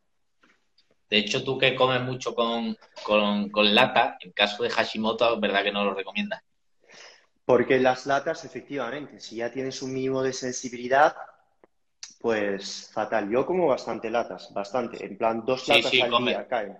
[1.09, 5.71] De hecho, tú que comes mucho con, con, lata, en caso de Hashimoto, ¿verdad que
[5.71, 6.41] no lo recomiendas?
[7.45, 11.15] Porque las latas, efectivamente, si ya tienes un mínimo de sensibilidad,
[12.25, 13.29] pues fatal.
[13.29, 15.05] Yo como bastante latas, bastante.
[15.05, 16.75] En plan, dos latas al día caen.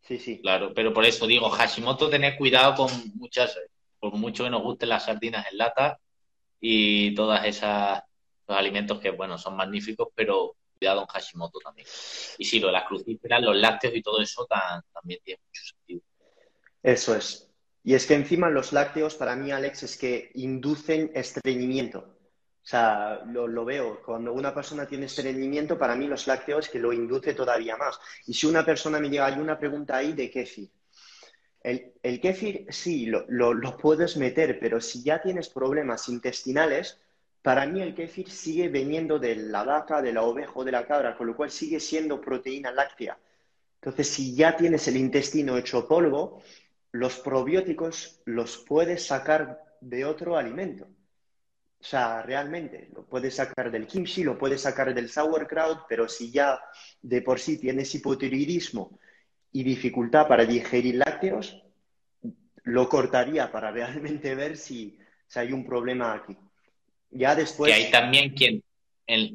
[0.00, 0.40] Sí, sí.
[0.40, 3.54] Claro, pero por eso digo, Hashimoto, tened cuidado con muchas,
[4.00, 6.00] por mucho que nos gusten las sardinas en lata,
[6.58, 8.02] y todas esas
[8.48, 11.86] los alimentos que, bueno, son magníficos, pero cuidado en Hashimoto también.
[12.38, 16.00] Y sí, lo de las crucíferas, los lácteos y todo eso también tiene mucho sentido.
[16.82, 17.52] Eso es.
[17.84, 22.15] Y es que encima los lácteos, para mí, Alex, es que inducen estreñimiento.
[22.66, 24.02] O sea, lo, veo.
[24.02, 28.00] Cuando una persona tiene estreñimiento, para mí los lácteos que lo induce todavía más.
[28.26, 30.68] Y si una persona me llega, hay una pregunta ahí de kéfir.
[31.62, 36.98] El, kéfir sí, lo, lo, puedes meter, pero si ya tienes problemas intestinales,
[37.40, 40.88] para mí el kéfir sigue veniendo de la vaca, de la oveja o de la
[40.88, 43.16] cabra, con lo cual sigue siendo proteína láctea.
[43.76, 46.42] Entonces, si ya tienes el intestino hecho polvo,
[46.90, 50.88] los probióticos los puedes sacar de otro alimento.
[51.80, 56.30] O sea, realmente, lo puedes sacar del kimchi, lo puedes sacar del sauerkraut, pero si
[56.30, 56.58] ya
[57.02, 58.98] de por sí tienes hipotiroidismo
[59.52, 61.62] y dificultad para digerir lácteos,
[62.64, 64.98] lo cortaría para realmente ver si,
[65.34, 66.36] hay un problema aquí.
[67.10, 67.70] Ya después.
[67.70, 68.62] Y hay también quien,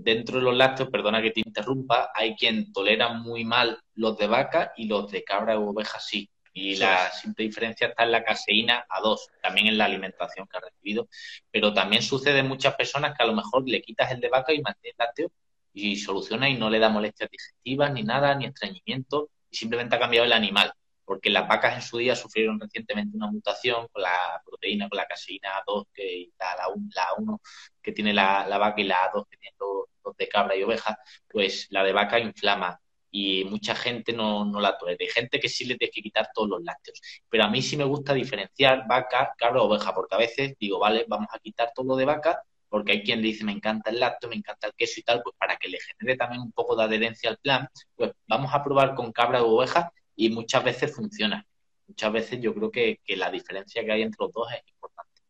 [0.04, 4.28] dentro de los lácteos, perdona que te interrumpa, hay quien tolera muy mal los de
[4.28, 6.30] vaca y los de cabra o oveja sí.
[6.54, 10.58] Y la simple diferencia está en la caseína a dos, también en la alimentación que
[10.58, 11.08] ha recibido.
[11.50, 14.54] Pero también sucede en muchas personas que a lo mejor le quitas el de vaca
[14.54, 15.32] y mantienes lácteo
[15.74, 20.00] y soluciona y no le da molestias digestivas ni nada, ni estreñimiento, y simplemente ha
[20.00, 20.74] cambiado el animal.
[21.06, 25.08] Porque las vacas en su día sufrieron recientemente una mutación con la proteína, con la
[25.08, 27.42] caseína A2 que, la, la, 1
[27.82, 30.98] que tiene la, vaca y la A2 que tiene los de cabra y oveja,
[31.28, 32.80] pues la de vaca inflama
[33.12, 34.98] y mucha gente no, no la tolera.
[35.02, 37.00] Hay gente que sí le tienes que quitar todos los lácteos.
[37.30, 40.80] Pero a mí sí me gusta diferenciar vaca, cabra o oveja, porque a veces digo,
[40.80, 43.90] vale, vamos a quitar todo lo de vaca, porque hay quien le dice, me encanta
[43.90, 46.54] el lácteo, me encanta el queso y tal, pues para que le genere también un
[46.54, 50.64] poco de adherencia al plan, pues vamos a probar con cabra o oveja y muchas
[50.64, 51.46] veces funciona.
[51.88, 55.22] Muchas veces yo creo que, que la diferencia que hay entre los dos es importante.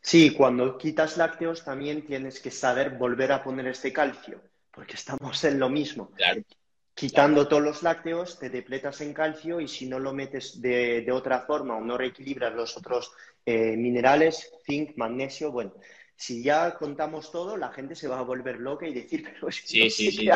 [0.00, 5.42] Sí, cuando quitas lácteos también tienes que saber volver a poner este calcio, porque estamos
[5.42, 6.12] en lo mismo.
[6.12, 6.42] Claro.
[6.96, 11.42] Quitando todos los lácteos, te depletas en calcio y si no lo metes de, otra
[11.42, 13.12] forma o no reequilibras los otros
[13.44, 15.74] eh, minerales, zinc, magnesio, bueno,
[16.16, 19.60] si ya contamos todo, la gente se va a volver loca y decir, pero es
[19.60, 20.30] que, sí, sí, sí,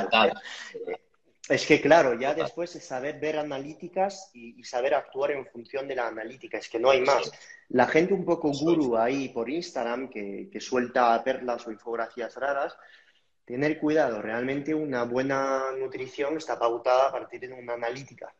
[1.48, 5.96] es que claro, ya después es saber ver analíticas y, saber actuar en función de
[5.96, 7.32] la analítica, es que no hay más.
[7.70, 12.76] La gente un poco guru ahí por Instagram que, que suelta perlas o infografías raras,
[13.50, 18.32] tener cuidado, realmente una buena nutrición está pautada a partir de una analítica.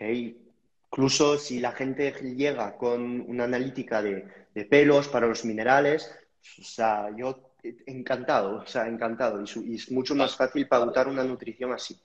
[0.00, 4.24] Incluso si la gente llega con una analítica de,
[4.68, 6.10] pelos para los minerales,
[6.58, 7.54] o sea, yo
[7.86, 9.42] encantado, o sea, encantado.
[9.42, 12.00] Y, es mucho más fácil pautar una nutrición así.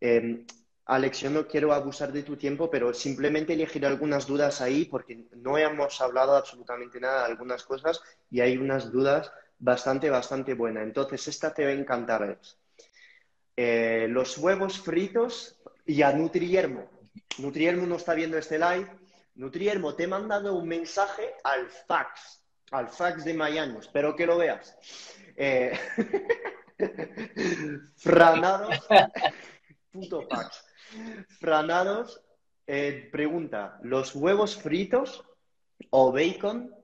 [0.00, 0.44] Eh,
[0.86, 5.26] Alex, yo no quiero abusar de tu tiempo, pero simplemente elegir algunas dudas ahí porque
[5.36, 8.00] no hemos hablado absolutamente nada de algunas cosas
[8.30, 10.82] y hay unas dudas bastante, bastante buena.
[10.82, 12.38] Entonces, esta te va a encantar.
[13.56, 16.88] Eh, los huevos fritos y a Nutriermo.
[17.38, 18.88] Nutriermo no está viendo este live.
[19.34, 23.78] Nutriermo, te he mandado un mensaje al fax, al fax de Miami.
[23.78, 24.76] Espero que lo veas.
[25.36, 25.78] Eh,
[27.96, 28.76] franados,
[29.92, 30.64] puto fax.
[31.38, 32.22] Franados,
[32.66, 35.24] eh, pregunta, ¿los huevos fritos
[35.90, 36.74] o bacon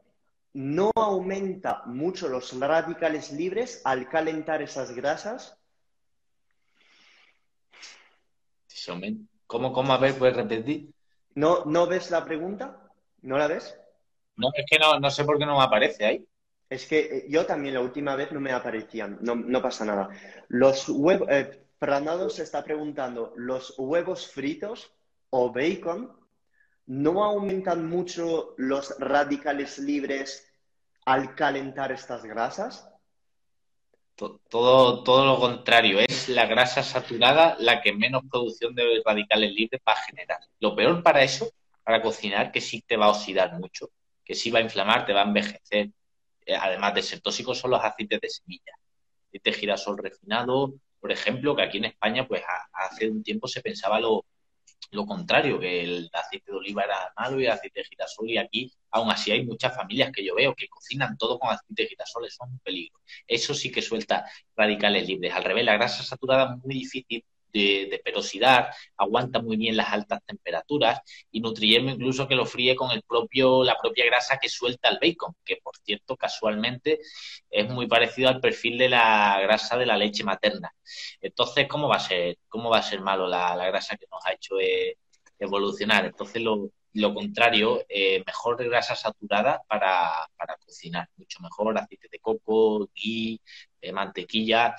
[0.54, 5.58] no aumenta mucho los radicales libres al calentar esas grasas.
[9.46, 9.92] ¿Cómo, cómo?
[9.92, 10.92] A ver, ¿puedes repetir?
[11.34, 12.88] ¿No, ¿No ves la pregunta?
[13.22, 13.76] ¿No la ves?
[14.36, 16.26] No, es que no, sé por qué no me aparece ahí.
[16.68, 20.08] Es que eh, yo también la última vez no me aparecían, no, pasa nada.
[20.48, 21.60] Los huevos, eh,
[22.30, 24.92] se está preguntando, ¿los huevos fritos
[25.30, 26.10] o bacon
[26.86, 30.52] no aumentan mucho los radicales libres
[31.06, 32.90] al calentar estas grasas?
[34.16, 39.80] Todo, todo lo contrario, es la grasa saturada la que menos producción de radicales libres
[39.86, 40.38] va a generar.
[40.60, 41.50] Lo peor para eso,
[41.82, 43.90] para cocinar, que sí te va a oxidar mucho,
[44.24, 45.90] que sí va a inflamar, te va a envejecer,
[46.46, 48.72] eh, además de ser tóxico, son los aceites de semilla.
[49.26, 53.98] Aceite girasol refinado, por ejemplo, que aquí en España, pues hace un tiempo se pensaba
[53.98, 54.24] lo,
[54.90, 58.38] lo contrario, que el aceite de oliva era malo y el aceite de girasol y
[58.38, 61.88] aquí aún así hay muchas familias que yo veo que cocinan todo con aceite de
[61.88, 62.98] girasol, eso es un peligro.
[63.26, 64.24] Eso sí que suelta
[64.56, 65.34] radicales libres.
[65.34, 67.24] Al revés, la grasa saturada es muy difícil
[67.54, 71.00] de, perosidad, aguanta muy bien las altas temperaturas
[71.30, 74.98] y Nutriermo incluso que lo fríe con el propio, la propia grasa que suelta el
[75.00, 76.98] bacon, que por cierto casualmente
[77.50, 80.74] es muy parecido al perfil de la grasa de la leche materna.
[81.20, 84.32] Entonces, ¿cómo va a ser, cómo va a ser malo la, grasa que nos ha
[84.32, 84.98] hecho eh,
[85.38, 86.04] evolucionar?
[86.06, 92.18] Entonces, lo, lo contrario, eh, mejor grasa saturada para, para, cocinar, mucho mejor, aceite de
[92.20, 93.40] coco, ghee,
[93.80, 94.74] eh, mantequilla.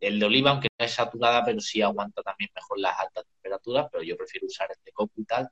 [0.00, 3.86] El de oliva, aunque no es saturada, pero sí aguanta también mejor las altas temperaturas,
[3.90, 5.48] pero yo prefiero usar el de coco y tal.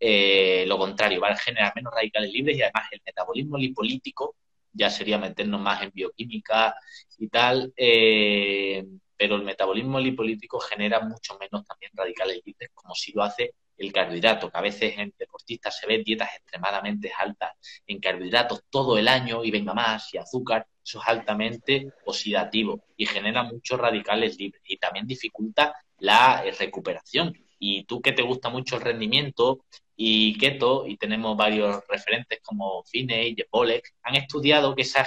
[0.00, 4.36] Eh, lo contrario, va a generar menos radicales libres y además el metabolismo lipolítico
[4.72, 6.74] ya sería meternos más en bioquímica
[7.18, 8.84] y tal, eh,
[9.16, 13.92] pero el metabolismo lipolítico genera mucho menos también radicales libres, como si lo hace el
[13.92, 17.52] carbohidrato, que a veces en deportistas se ven dietas extremadamente altas
[17.86, 23.06] en carbohidratos todo el año y venga más, y azúcar, eso es altamente oxidativo y
[23.06, 27.34] genera muchos radicales libres y también dificulta la eh, recuperación.
[27.58, 29.64] Y tú que te gusta mucho el rendimiento
[29.96, 35.04] y keto, y tenemos varios referentes como Finney, Jepolek, han estudiado que esa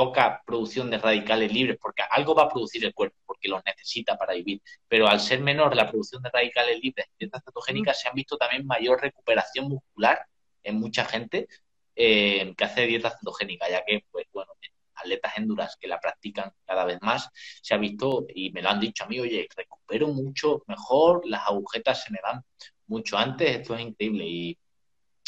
[0.00, 4.16] poca producción de radicales libres, porque algo va a producir el cuerpo, porque los necesita
[4.16, 8.08] para vivir, pero al ser menor la producción de radicales libres en dietas cetogénicas, se
[8.08, 10.24] han visto también mayor recuperación muscular
[10.62, 11.48] en mucha gente
[11.94, 14.52] eh, que hace dieta cetogénica, ya que, pues bueno,
[14.94, 17.28] atletas enduras que la practican cada vez más,
[17.60, 21.46] se ha visto y me lo han dicho a mí, oye, recupero mucho mejor, las
[21.46, 22.42] agujetas se me van
[22.86, 24.58] mucho antes, esto es increíble y,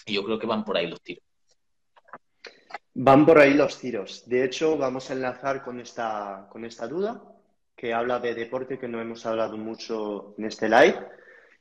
[0.07, 1.23] yo creo que van por ahí los tiros.
[2.95, 4.29] Van por ahí los tiros.
[4.29, 7.23] De hecho, vamos a enlazar con esta, con esta duda
[7.75, 10.97] que habla de deporte que no hemos hablado mucho en este live,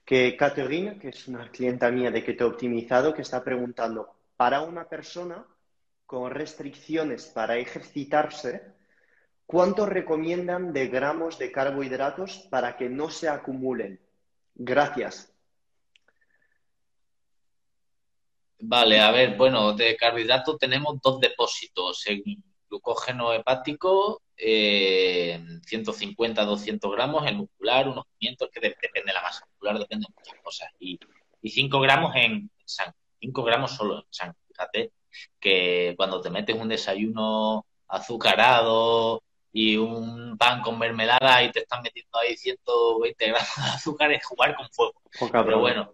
[0.06, 4.88] que Catherine, que es una clienta mía de he optimizado, que está preguntando, para una
[4.88, 5.46] persona
[6.06, 8.62] con restricciones para ejercitarse,
[9.46, 14.00] ¿cuánto recomiendan de gramos de carbohidratos para que no se acumulen?
[14.54, 15.31] Gracias.
[18.64, 22.22] Vale, a ver, bueno, de carbohidratos tenemos dos depósitos, en
[22.70, 29.46] glucógeno hepático, eh, 150, 200 gramos, en muscular, unos 500, que depende de la masa
[29.48, 31.00] muscular, depende de muchas cosas, y,
[31.42, 34.92] y 5 gramos en sangre, 5 gramos solo en sangre, fíjate,
[35.40, 41.82] que cuando te metes un desayuno azucarado y un pan con mermelada y te están
[41.82, 45.02] metiendo ahí 120 gramos de azúcar, es jugar con fuego.
[45.32, 45.94] Pero bueno,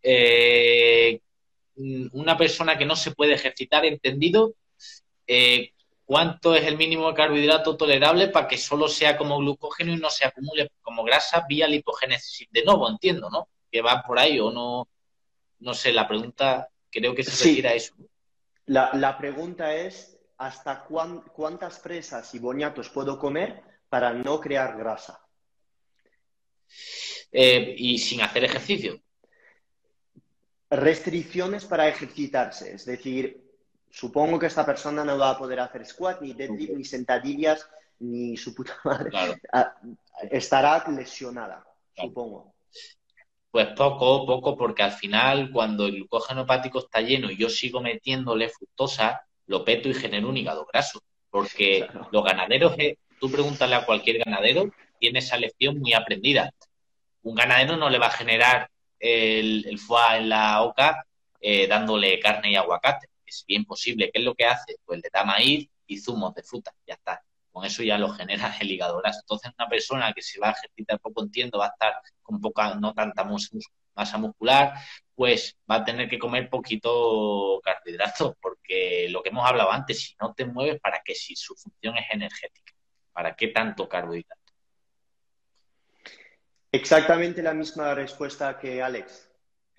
[0.00, 1.20] eh,
[1.76, 4.54] una persona que no se puede ejercitar, entendido,
[5.26, 5.72] eh,
[6.04, 10.08] cuánto es el mínimo de carbohidrato tolerable para que solo sea como glucógeno y no
[10.08, 13.48] se acumule como grasa vía lipogénesis de nuevo, entiendo, ¿no?
[13.70, 14.88] Que va por ahí o no,
[15.58, 17.94] no sé, la pregunta creo que se refiere a eso.
[18.66, 25.20] La, pregunta es, ¿hasta cuántas fresas y boñatos puedo comer para no crear grasa?
[27.30, 29.00] Eh, y sin hacer ejercicio.
[30.68, 33.46] Restricciones para ejercitarse, es decir,
[33.90, 37.68] supongo que esta persona no va a poder hacer squat, ni deadlift, ni sentadillas,
[38.00, 39.10] ni su puta madre.
[39.52, 39.74] Ah,
[40.30, 41.64] estará lesionada,
[41.94, 42.54] supongo.
[43.50, 47.80] Pues poco, poco, porque al final, cuando el glucógeno hepático está lleno y yo sigo
[47.80, 51.00] metiéndole fructosa, lo peto y genero un hígado graso.
[51.30, 52.76] Porque los ganaderos,
[53.18, 56.52] tú pregúntale a cualquier ganadero, tiene esa lección muy aprendida.
[57.22, 58.68] Un ganadero no le va a generar
[59.06, 59.80] el, el
[60.16, 61.06] en la oca
[61.40, 63.08] eh, dándole carne y aguacate.
[63.24, 64.10] Es bien posible.
[64.12, 64.76] ¿Qué es lo que hace?
[64.84, 66.72] Pues le da maíz y zumos de fruta.
[66.86, 67.22] Ya está.
[67.52, 69.20] Con eso ya lo genera el hígado graso.
[69.22, 72.74] Entonces, una persona que se va a ejercitar poco, entiendo, va a estar con poca,
[72.74, 73.24] no tanta
[73.94, 74.74] masa muscular,
[75.14, 80.14] pues va a tener que comer poquito carbohidratos, porque lo que hemos hablado antes, si
[80.20, 81.14] no te mueves, ¿para qué?
[81.14, 82.74] Si su función es energética,
[83.12, 84.45] ¿para qué tanto carbohidrato?
[86.76, 89.30] Exactamente la misma respuesta que Alex.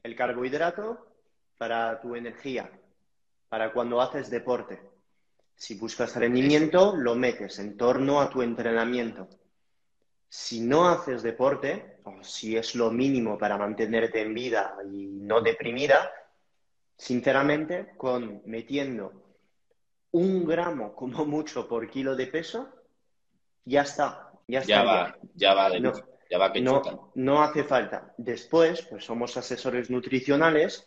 [0.02, 1.06] El carbohidrato
[1.56, 2.72] para tu energía,
[3.50, 4.82] para cuando haces deporte.
[5.56, 9.28] Si buscas rendimiento, lo metes en torno a tu entrenamiento.
[10.28, 15.42] Si no haces deporte, o si es lo mínimo para mantenerte en vida y no
[15.42, 16.12] deprimida,
[16.96, 19.36] sinceramente, con metiendo
[20.12, 22.74] un gramo como mucho por kilo de peso,
[23.66, 24.32] ya está.
[24.48, 25.92] Ya, está, va, ya, va de no,
[26.30, 28.14] ya va que no, no hace falta.
[28.18, 30.86] Después, pues somos asesores nutricionales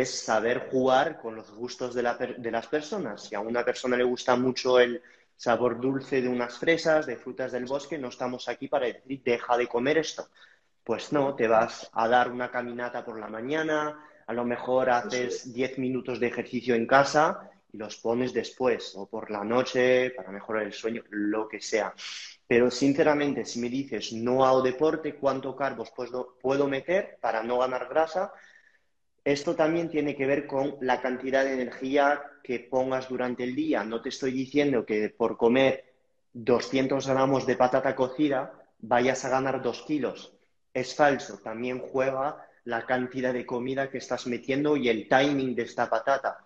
[0.00, 3.24] es saber jugar con los gustos de, las personas.
[3.24, 5.02] Si a una persona le gusta mucho el
[5.36, 9.56] sabor dulce de unas fresas, de frutas del bosque, no estamos aquí para decir deja
[9.56, 10.28] de comer esto.
[10.82, 15.52] Pues no, te vas a dar una caminata por la mañana, a lo mejor haces
[15.52, 20.30] 10 minutos de ejercicio en casa y los pones después, o por la noche para
[20.30, 21.92] mejorar el sueño, lo que sea.
[22.52, 25.90] Pero sinceramente, si me dices no hago deporte, ¿cuánto carbos
[26.42, 28.30] puedo meter para no ganar grasa?
[29.24, 33.84] Esto también tiene que ver con la cantidad de energía que pongas durante el día.
[33.84, 35.94] No te estoy diciendo que por comer
[36.34, 40.34] 200 gramos de patata cocida vayas a ganar 2 kilos.
[40.74, 41.38] Es falso.
[41.38, 46.44] También juega la cantidad de comida que estás metiendo y el timing de esta patata.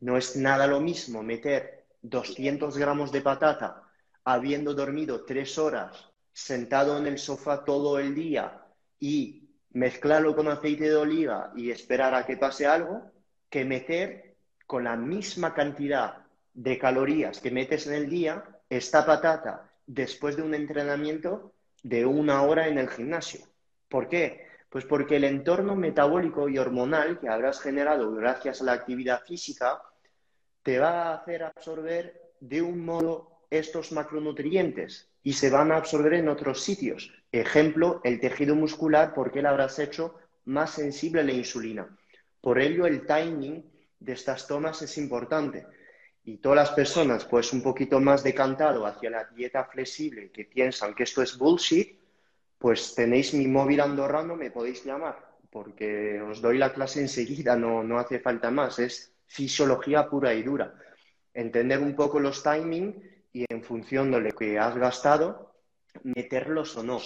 [0.00, 3.85] No es nada lo mismo meter 200 gramos de patata
[4.26, 8.60] habiendo dormido tres horas sentado en el sofá todo el día
[8.98, 13.12] y mezclarlo con aceite de oliva y esperar a que pase algo,
[13.48, 19.70] que meter con la misma cantidad de calorías que metes en el día esta patata
[19.86, 21.52] después de un entrenamiento
[21.84, 23.46] de una hora en el gimnasio.
[23.88, 24.48] ¿Por qué?
[24.68, 29.80] Pues porque el entorno metabólico y hormonal que habrás generado gracias a la actividad física
[30.64, 36.14] te va a hacer absorber de un modo estos macronutrientes y se van a absorber
[36.14, 37.12] en otros sitios.
[37.32, 41.88] Ejemplo, el tejido muscular, porque lo habrás hecho más sensible a la insulina.
[42.40, 43.64] Por ello, el timing
[43.98, 45.66] de estas tomas es importante.
[46.24, 50.94] Y todas las personas, pues un poquito más decantado hacia la dieta flexible, que piensan
[50.94, 51.98] que esto es bullshit,
[52.58, 57.84] pues tenéis mi móvil andorrano, me podéis llamar, porque os doy la clase enseguida, no,
[57.84, 60.74] no hace falta más, es fisiología pura y dura.
[61.34, 62.96] Entender un poco los timings
[63.36, 65.52] y en función de lo que has gastado,
[66.04, 66.98] meterlos o no.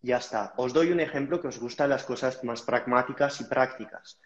[0.00, 0.54] Ya está.
[0.56, 4.18] Os doy un ejemplo que os gustan las cosas más pragmáticas y prácticas.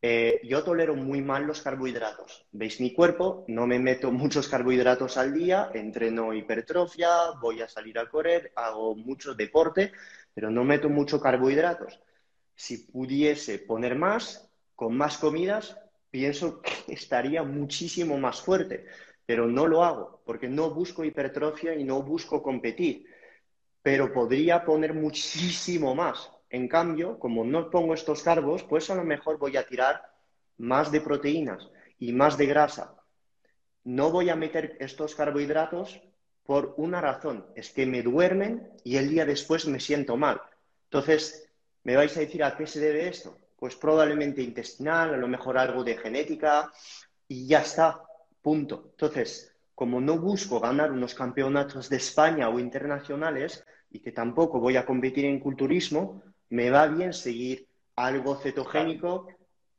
[0.00, 2.46] Eh, yo tolero muy mal los carbohidratos.
[2.52, 3.44] ¿Veis mi cuerpo?
[3.48, 8.94] No me meto muchos carbohidratos al día, entreno hipertrofia, voy a salir a correr, hago
[8.94, 9.90] mucho deporte,
[10.34, 12.00] pero no meto mucho carbohidratos.
[12.54, 15.76] Si pudiese poner más, con más comidas,
[16.12, 18.86] pienso que estaría muchísimo más fuerte,
[19.26, 23.06] pero no lo hago porque no busco hipertrofia y no busco competir,
[23.82, 26.30] pero podría poner muchísimo más.
[26.48, 30.02] En cambio, como no pongo estos carbos, pues a lo mejor voy a tirar
[30.58, 31.68] más de proteínas
[31.98, 32.94] y más de grasa.
[33.84, 36.00] No voy a meter estos carbohidratos
[36.44, 40.40] por una razón, es que me duermen y el día después me siento mal.
[40.84, 41.48] Entonces,
[41.82, 43.36] me vais a decir a qué se debe esto.
[43.56, 46.70] Pues probablemente intestinal, a lo mejor algo de genética
[47.26, 48.05] y ya está,
[48.46, 48.90] punto.
[48.92, 54.76] Entonces, como no busco ganar unos campeonatos de España o internacionales y que tampoco voy
[54.76, 57.66] a competir en culturismo, me va bien seguir
[57.96, 59.26] algo cetogénico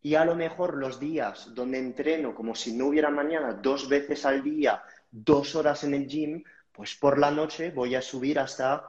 [0.02, 4.26] y a lo mejor los días donde entreno como si no hubiera mañana dos veces
[4.26, 6.44] al día, dos horas en el gym,
[6.74, 8.84] pues por la noche voy a subir hasta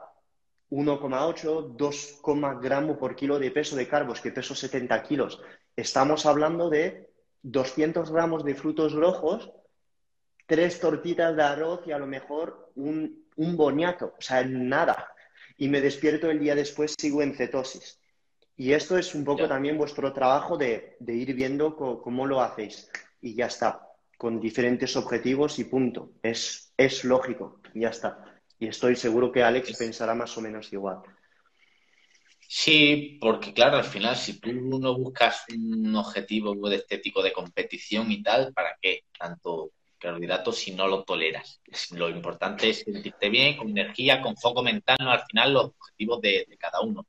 [0.71, 2.21] 1,8, 2,
[2.61, 5.41] gramos por kilo de peso de carbos, que peso 70 kilos.
[5.73, 7.09] Estamos hablando de
[7.43, 9.53] 200 gramos de frutos rojos,
[10.49, 15.13] tres tortitas de arroz y a lo mejor un, un boniato, o sea, nada
[15.59, 17.99] y me despierto el día después, sigo en cetosis.
[18.55, 22.89] Y esto es un poco también vuestro trabajo de, ir viendo cómo lo hacéis.
[23.21, 23.81] Y ya está,
[24.17, 26.13] con diferentes objetivos y punto.
[26.23, 28.41] Es, es lógico, ya está.
[28.57, 30.99] Y estoy seguro que Alex pensará más o menos igual.
[32.47, 37.33] Sí, porque claro, al final, si tú no buscas un objetivo de este tipo de
[37.33, 39.03] competición y tal, ¿para qué?
[39.17, 41.61] Tanto carbohidratos si no lo toleras.
[41.91, 46.21] Lo importante es sentirte bien, con energía, con foco mental, no al final los objetivos
[46.21, 47.05] de, cada uno.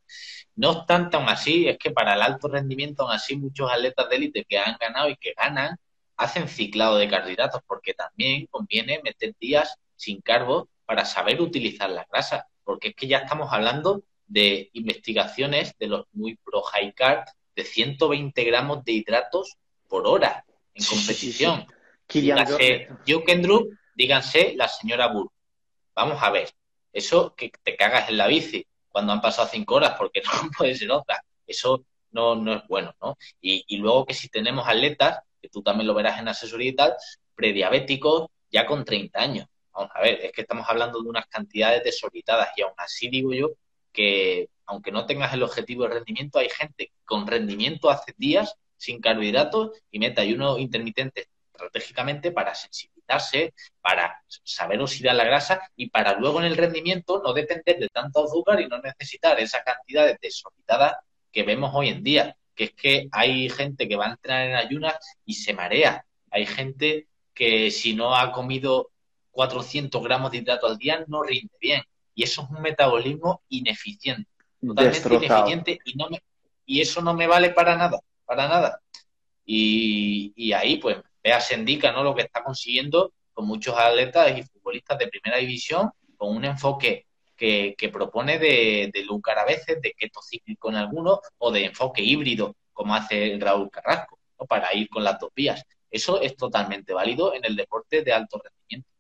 [0.56, 4.16] No obstante, aún así, es que para el alto rendimiento, aún así, muchos atletas de
[4.16, 5.76] élite que han ganado y que ganan,
[6.16, 12.06] hacen ciclado de carbohidratos, porque también conviene meter días sin carbo para saber utilizar la
[12.10, 17.24] grasa, porque es que ya estamos hablando de investigaciones de los muy pro high carb
[17.56, 19.56] de 120 gramos de hidratos
[19.88, 21.66] por hora en competición.
[22.12, 25.30] Díganse Jukendrup, díganse la señora Burr.
[25.94, 26.50] Vamos a ver,
[26.92, 30.74] eso que te cagas en la bici cuando han pasado cinco horas, porque no puede
[30.74, 31.22] ser otra.
[31.46, 33.16] Eso no, no es bueno, ¿no?
[33.40, 36.94] Y, luego que si tenemos atletas, que tú también lo verás en asesoría y tal,
[37.34, 39.46] prediabéticos ya con 30 años.
[39.72, 43.32] Vamos a ver, es que estamos hablando de unas cantidades desorbitadas y aún así digo
[43.32, 43.50] yo
[43.92, 49.00] que aunque no tengas el objetivo de rendimiento, hay gente con rendimiento hace días sin
[49.00, 51.28] carbohidratos y meta ayuno intermitente
[51.60, 57.32] estratégicamente para sensibilizarse, para saber oxidar la grasa y para luego en el rendimiento no
[57.32, 60.94] depender de tanto azúcar y no necesitar esa cantidad de desorbitadas
[61.30, 62.36] que vemos hoy en día.
[62.54, 66.04] Que es que hay gente que va a entrar en ayunas y se marea.
[66.30, 68.90] Hay gente que si no ha comido
[69.30, 71.82] 400 gramos de hidrato al día no rinde bien.
[72.14, 74.28] Y eso es un metabolismo ineficiente.
[74.60, 76.22] Totalmente ineficiente y, no me,
[76.66, 78.80] y eso no me vale para nada, para nada.
[79.46, 82.02] Y, y ahí pues vea Sendica, ¿no?
[82.02, 87.06] Lo que está consiguiendo con muchos atletas y futbolistas de primera división, con un enfoque
[87.36, 92.02] que, propone de, de Lucar a veces, de keto cíclico en algunos, o de enfoque
[92.02, 94.46] híbrido, como hace Raúl Carrasco, ¿no?
[94.46, 95.64] para ir con las dos vías.
[95.90, 98.90] Eso es totalmente válido en el deporte de alto rendimiento.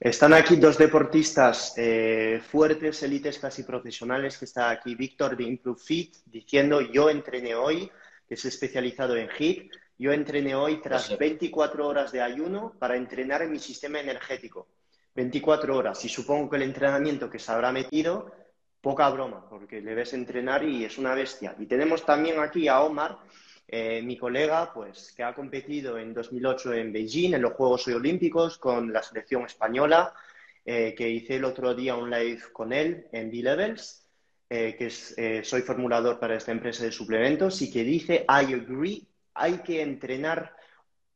[0.00, 5.78] Están aquí dos deportistas eh, fuertes, élites casi profesionales, que está aquí Víctor de Improve
[5.78, 7.88] Fit, diciendo yo entrené hoy,
[8.26, 13.46] que es especializado en HIIT, yo entrené hoy tras 24 horas de ayuno para entrenar
[13.48, 14.68] mi sistema energético.
[15.14, 16.04] 24 horas.
[16.04, 18.32] Y supongo que el entrenamiento que se habrá metido,
[18.80, 21.54] poca broma, porque le ves entrenar y es una bestia.
[21.58, 23.18] Y tenemos también aquí a Omar,
[23.68, 28.58] eh, mi colega, pues, que ha competido en 2008 en Beijing, en los Juegos Olímpicos,
[28.58, 30.14] con la selección española,
[30.64, 34.06] eh, que hice el otro día un live con él en B-Levels,
[34.48, 35.14] eh, que es,
[35.48, 40.54] soy formulador para esta empresa de suplementos, y que dice, I agree hay que entrenar,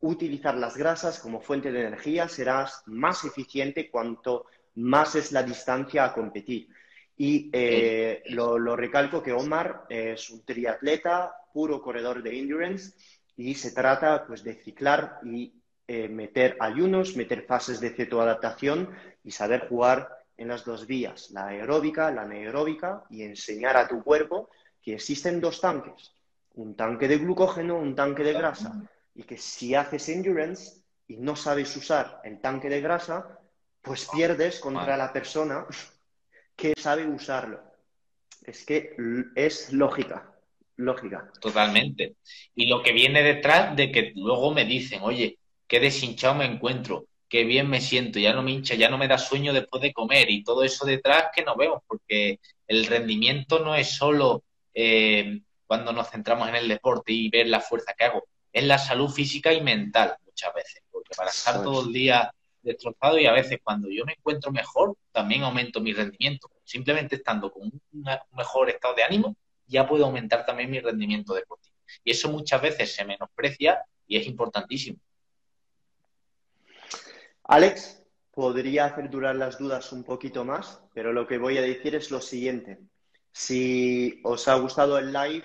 [0.01, 6.05] utilizar las grasas como fuente de energía, serás más eficiente cuanto más es la distancia
[6.05, 6.68] a competir.
[7.16, 12.93] Y eh, lo, recalco que Omar es un triatleta, puro corredor de endurance,
[13.36, 15.52] y se trata pues, de ciclar y
[15.88, 18.90] eh, meter ayunos, meter fases de cetoadaptación
[19.24, 24.02] y saber jugar en las dos vías, la aeróbica, la anaeróbica, y enseñar a tu
[24.02, 24.51] cuerpo
[24.82, 26.15] que existen dos tanques,
[26.57, 28.83] un tanque de glucógeno, un tanque de grasa.
[29.15, 33.39] Y que si haces endurance y no sabes usar el tanque de grasa,
[33.81, 35.66] pues pierdes contra la persona
[36.55, 37.61] que sabe usarlo.
[38.45, 38.97] Es que
[39.35, 40.35] es lógica,
[40.77, 41.31] lógica.
[41.41, 42.16] Totalmente.
[42.55, 47.07] Y lo que viene detrás de que luego me dicen, oye, qué deshinchado me encuentro,
[47.28, 49.93] qué bien me siento, ya no me hincha, ya no me da sueño después de
[49.93, 55.41] comer y todo eso detrás que no vemos, porque el rendimiento no es solo eh,
[55.66, 59.09] cuando nos centramos en el deporte y ver la fuerza que hago, es la salud
[59.10, 62.32] física y mental muchas veces, porque para estar todo el día
[62.62, 66.51] destrozado y a veces cuando yo me encuentro mejor, también aumento mi rendimiento.
[66.64, 67.82] Simplemente estando con un
[68.32, 69.36] mejor estado de ánimo,
[69.66, 71.74] ya puedo aumentar también mi rendimiento deportivo.
[72.05, 74.98] Y eso muchas veces se menosprecia y es importantísimo.
[77.44, 78.02] Alex,
[78.32, 82.10] podría hacer durar las dudas un poquito más, pero lo que voy a decir es
[82.10, 82.80] lo siguiente.
[83.32, 85.44] Si os ha gustado el live,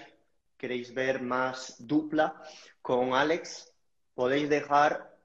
[0.61, 2.39] queréis ver más dupla
[2.83, 3.73] con Alex,
[4.13, 5.17] podéis dejar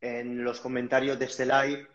[0.00, 1.88] en los comentarios de este live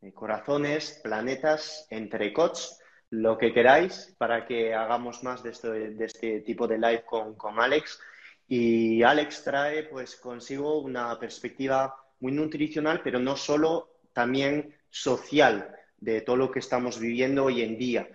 [0.00, 2.80] eh, corazones, planetas, entrecots,
[3.10, 5.50] lo que queráis para que hagamos más de,
[5.90, 8.00] de este tipo de live con, con Alex.
[8.48, 16.22] Y Alex trae pues consigo una perspectiva muy nutricional, pero no solo, también social de
[16.22, 18.08] todo lo que estamos viviendo hoy en día.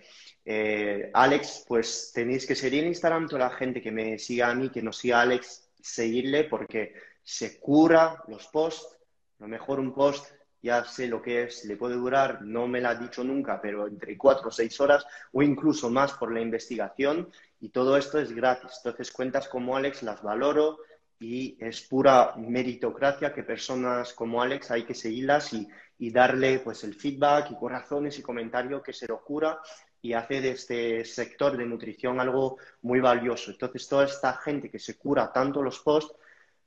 [0.48, 4.54] Eh, Alex, pues tenéis que seguir en Instagram, toda la gente que me siga a
[4.54, 6.94] mí, que no siga a Alex, seguirle porque
[7.24, 8.96] se cura los posts.
[9.40, 10.32] lo mejor un post,
[10.62, 13.88] ya sé lo que es, le puede durar, no me lo ha dicho nunca, pero
[13.88, 17.28] entre cuatro o seis horas o incluso más por la investigación
[17.60, 18.70] y todo esto es gratis.
[18.78, 20.78] Entonces cuentas como Alex las valoro,
[21.18, 25.68] y es pura meritocracia que personas como Alex hay que seguirlas y,
[25.98, 29.58] darle pues el feedback y corazones y comentarios que se lo cura
[30.06, 33.50] y hace de este sector de nutrición algo muy valioso.
[33.50, 36.14] Entonces, toda esta gente que se cura tanto los posts,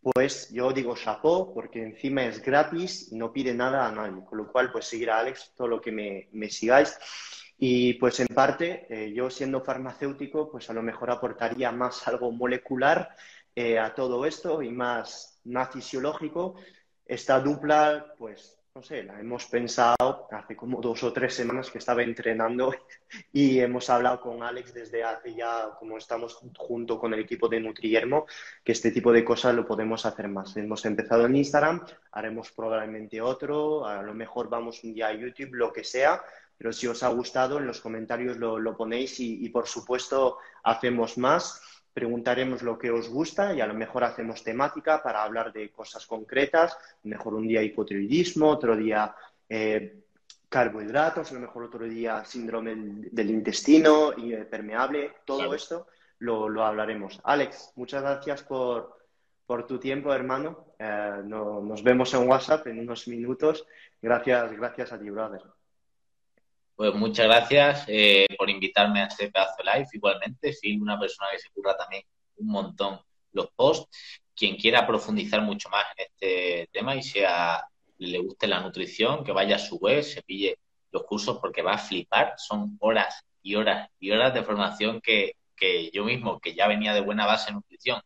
[0.01, 4.25] pues yo digo chapó porque encima es gratis y no pide nada a nadie.
[4.25, 6.97] Con lo cual, pues seguir a Alex todo lo que me, sigáis.
[7.57, 12.31] Y pues en parte, eh, yo siendo farmacéutico, pues a lo mejor aportaría más algo
[12.31, 13.15] molecular
[13.55, 16.55] eh, a todo esto y más, más fisiológico.
[17.05, 21.79] Esta dupla, pues, no sé, la hemos pensado hace como dos o tres semanas que
[21.79, 22.73] estaba entrenando
[23.33, 27.59] y hemos hablado con Alex desde hace ya, como estamos junto con el equipo de
[27.59, 28.25] Nutriermo,
[28.63, 30.55] que este tipo de cosas lo podemos hacer más.
[30.55, 35.55] Hemos empezado en Instagram, haremos probablemente otro, a lo mejor vamos un día a YouTube,
[35.55, 36.21] lo que sea,
[36.57, 41.61] pero si os ha gustado, en los comentarios lo, ponéis y, por supuesto, hacemos más
[41.93, 46.05] preguntaremos lo que os gusta y a lo mejor hacemos temática para hablar de cosas
[46.05, 49.13] concretas, mejor un día hipotiroidismo, otro día
[49.47, 50.03] eh,
[50.47, 52.75] carbohidratos, a lo mejor otro día síndrome
[53.11, 55.87] del intestino y permeable, todo esto
[56.19, 57.19] lo, hablaremos.
[57.23, 58.97] Alex, muchas gracias por,
[59.67, 60.73] tu tiempo, hermano.
[60.77, 63.65] Eh, nos vemos en WhatsApp en unos minutos.
[64.01, 65.41] Gracias, gracias a ti, brother.
[66.80, 69.89] Pues muchas gracias eh, por invitarme a este pedazo de live.
[69.91, 72.03] Igualmente, soy una persona que se curra también
[72.38, 73.01] un montón
[73.34, 73.89] los posts.
[74.34, 77.65] Quien quiera profundizar mucho más en este tema y sea
[77.97, 80.57] le guste la nutrición, que vaya a su web, se pille
[80.93, 82.35] los cursos porque va a flipar.
[82.38, 85.35] Son horas y horas y horas de formación que,
[85.91, 88.01] yo mismo, que ya venía de buena base en nutrición,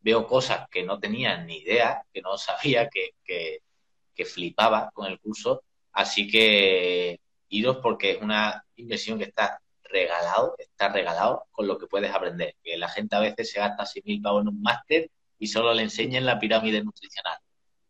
[0.00, 5.20] veo cosas que no tenía ni idea, que no sabía, que, que flipaba con el
[5.20, 5.64] curso.
[5.92, 11.86] Así que iros porque es una inversión que está regalado, está regalado con lo que
[11.86, 12.54] puedes aprender.
[12.62, 15.82] Que la gente a veces se gasta 6.000 pavos en un máster y solo le
[15.82, 17.38] enseñan la pirámide nutricional.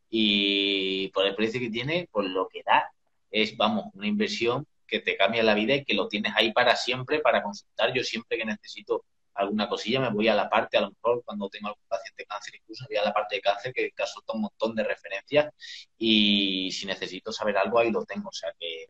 [0.09, 2.91] Y por el precio que tiene, por lo que da,
[3.31, 6.77] es, vamos, una inversión que te cambia la vida y que lo tienes ahí para
[6.77, 7.93] siempre, para consultar.
[7.93, 9.05] Yo siempre que necesito
[9.35, 12.27] alguna cosilla me voy a la parte, a lo mejor cuando tengo algún paciente de
[12.27, 15.53] cáncer, incluso voy a la parte de cáncer que, que un montón de referencias
[15.99, 18.31] y si necesito saber algo ahí lo tengo.
[18.31, 18.87] O sea que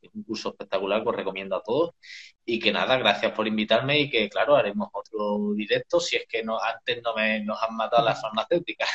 [0.00, 1.94] es un curso espectacular que os recomiendo a todos.
[2.44, 6.42] Y que nada, gracias por invitarme y que, claro, haremos otro directo si es que
[6.42, 8.88] no, antes no me, nos han matado las farmacéuticas.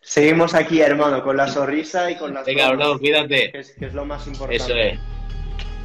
[0.00, 2.44] Seguimos aquí, hermano, con la sonrisa y con las.
[2.46, 3.50] Venga, bro, cuídate.
[3.50, 4.56] Que es, que es lo más importante.
[4.56, 5.15] Eso es.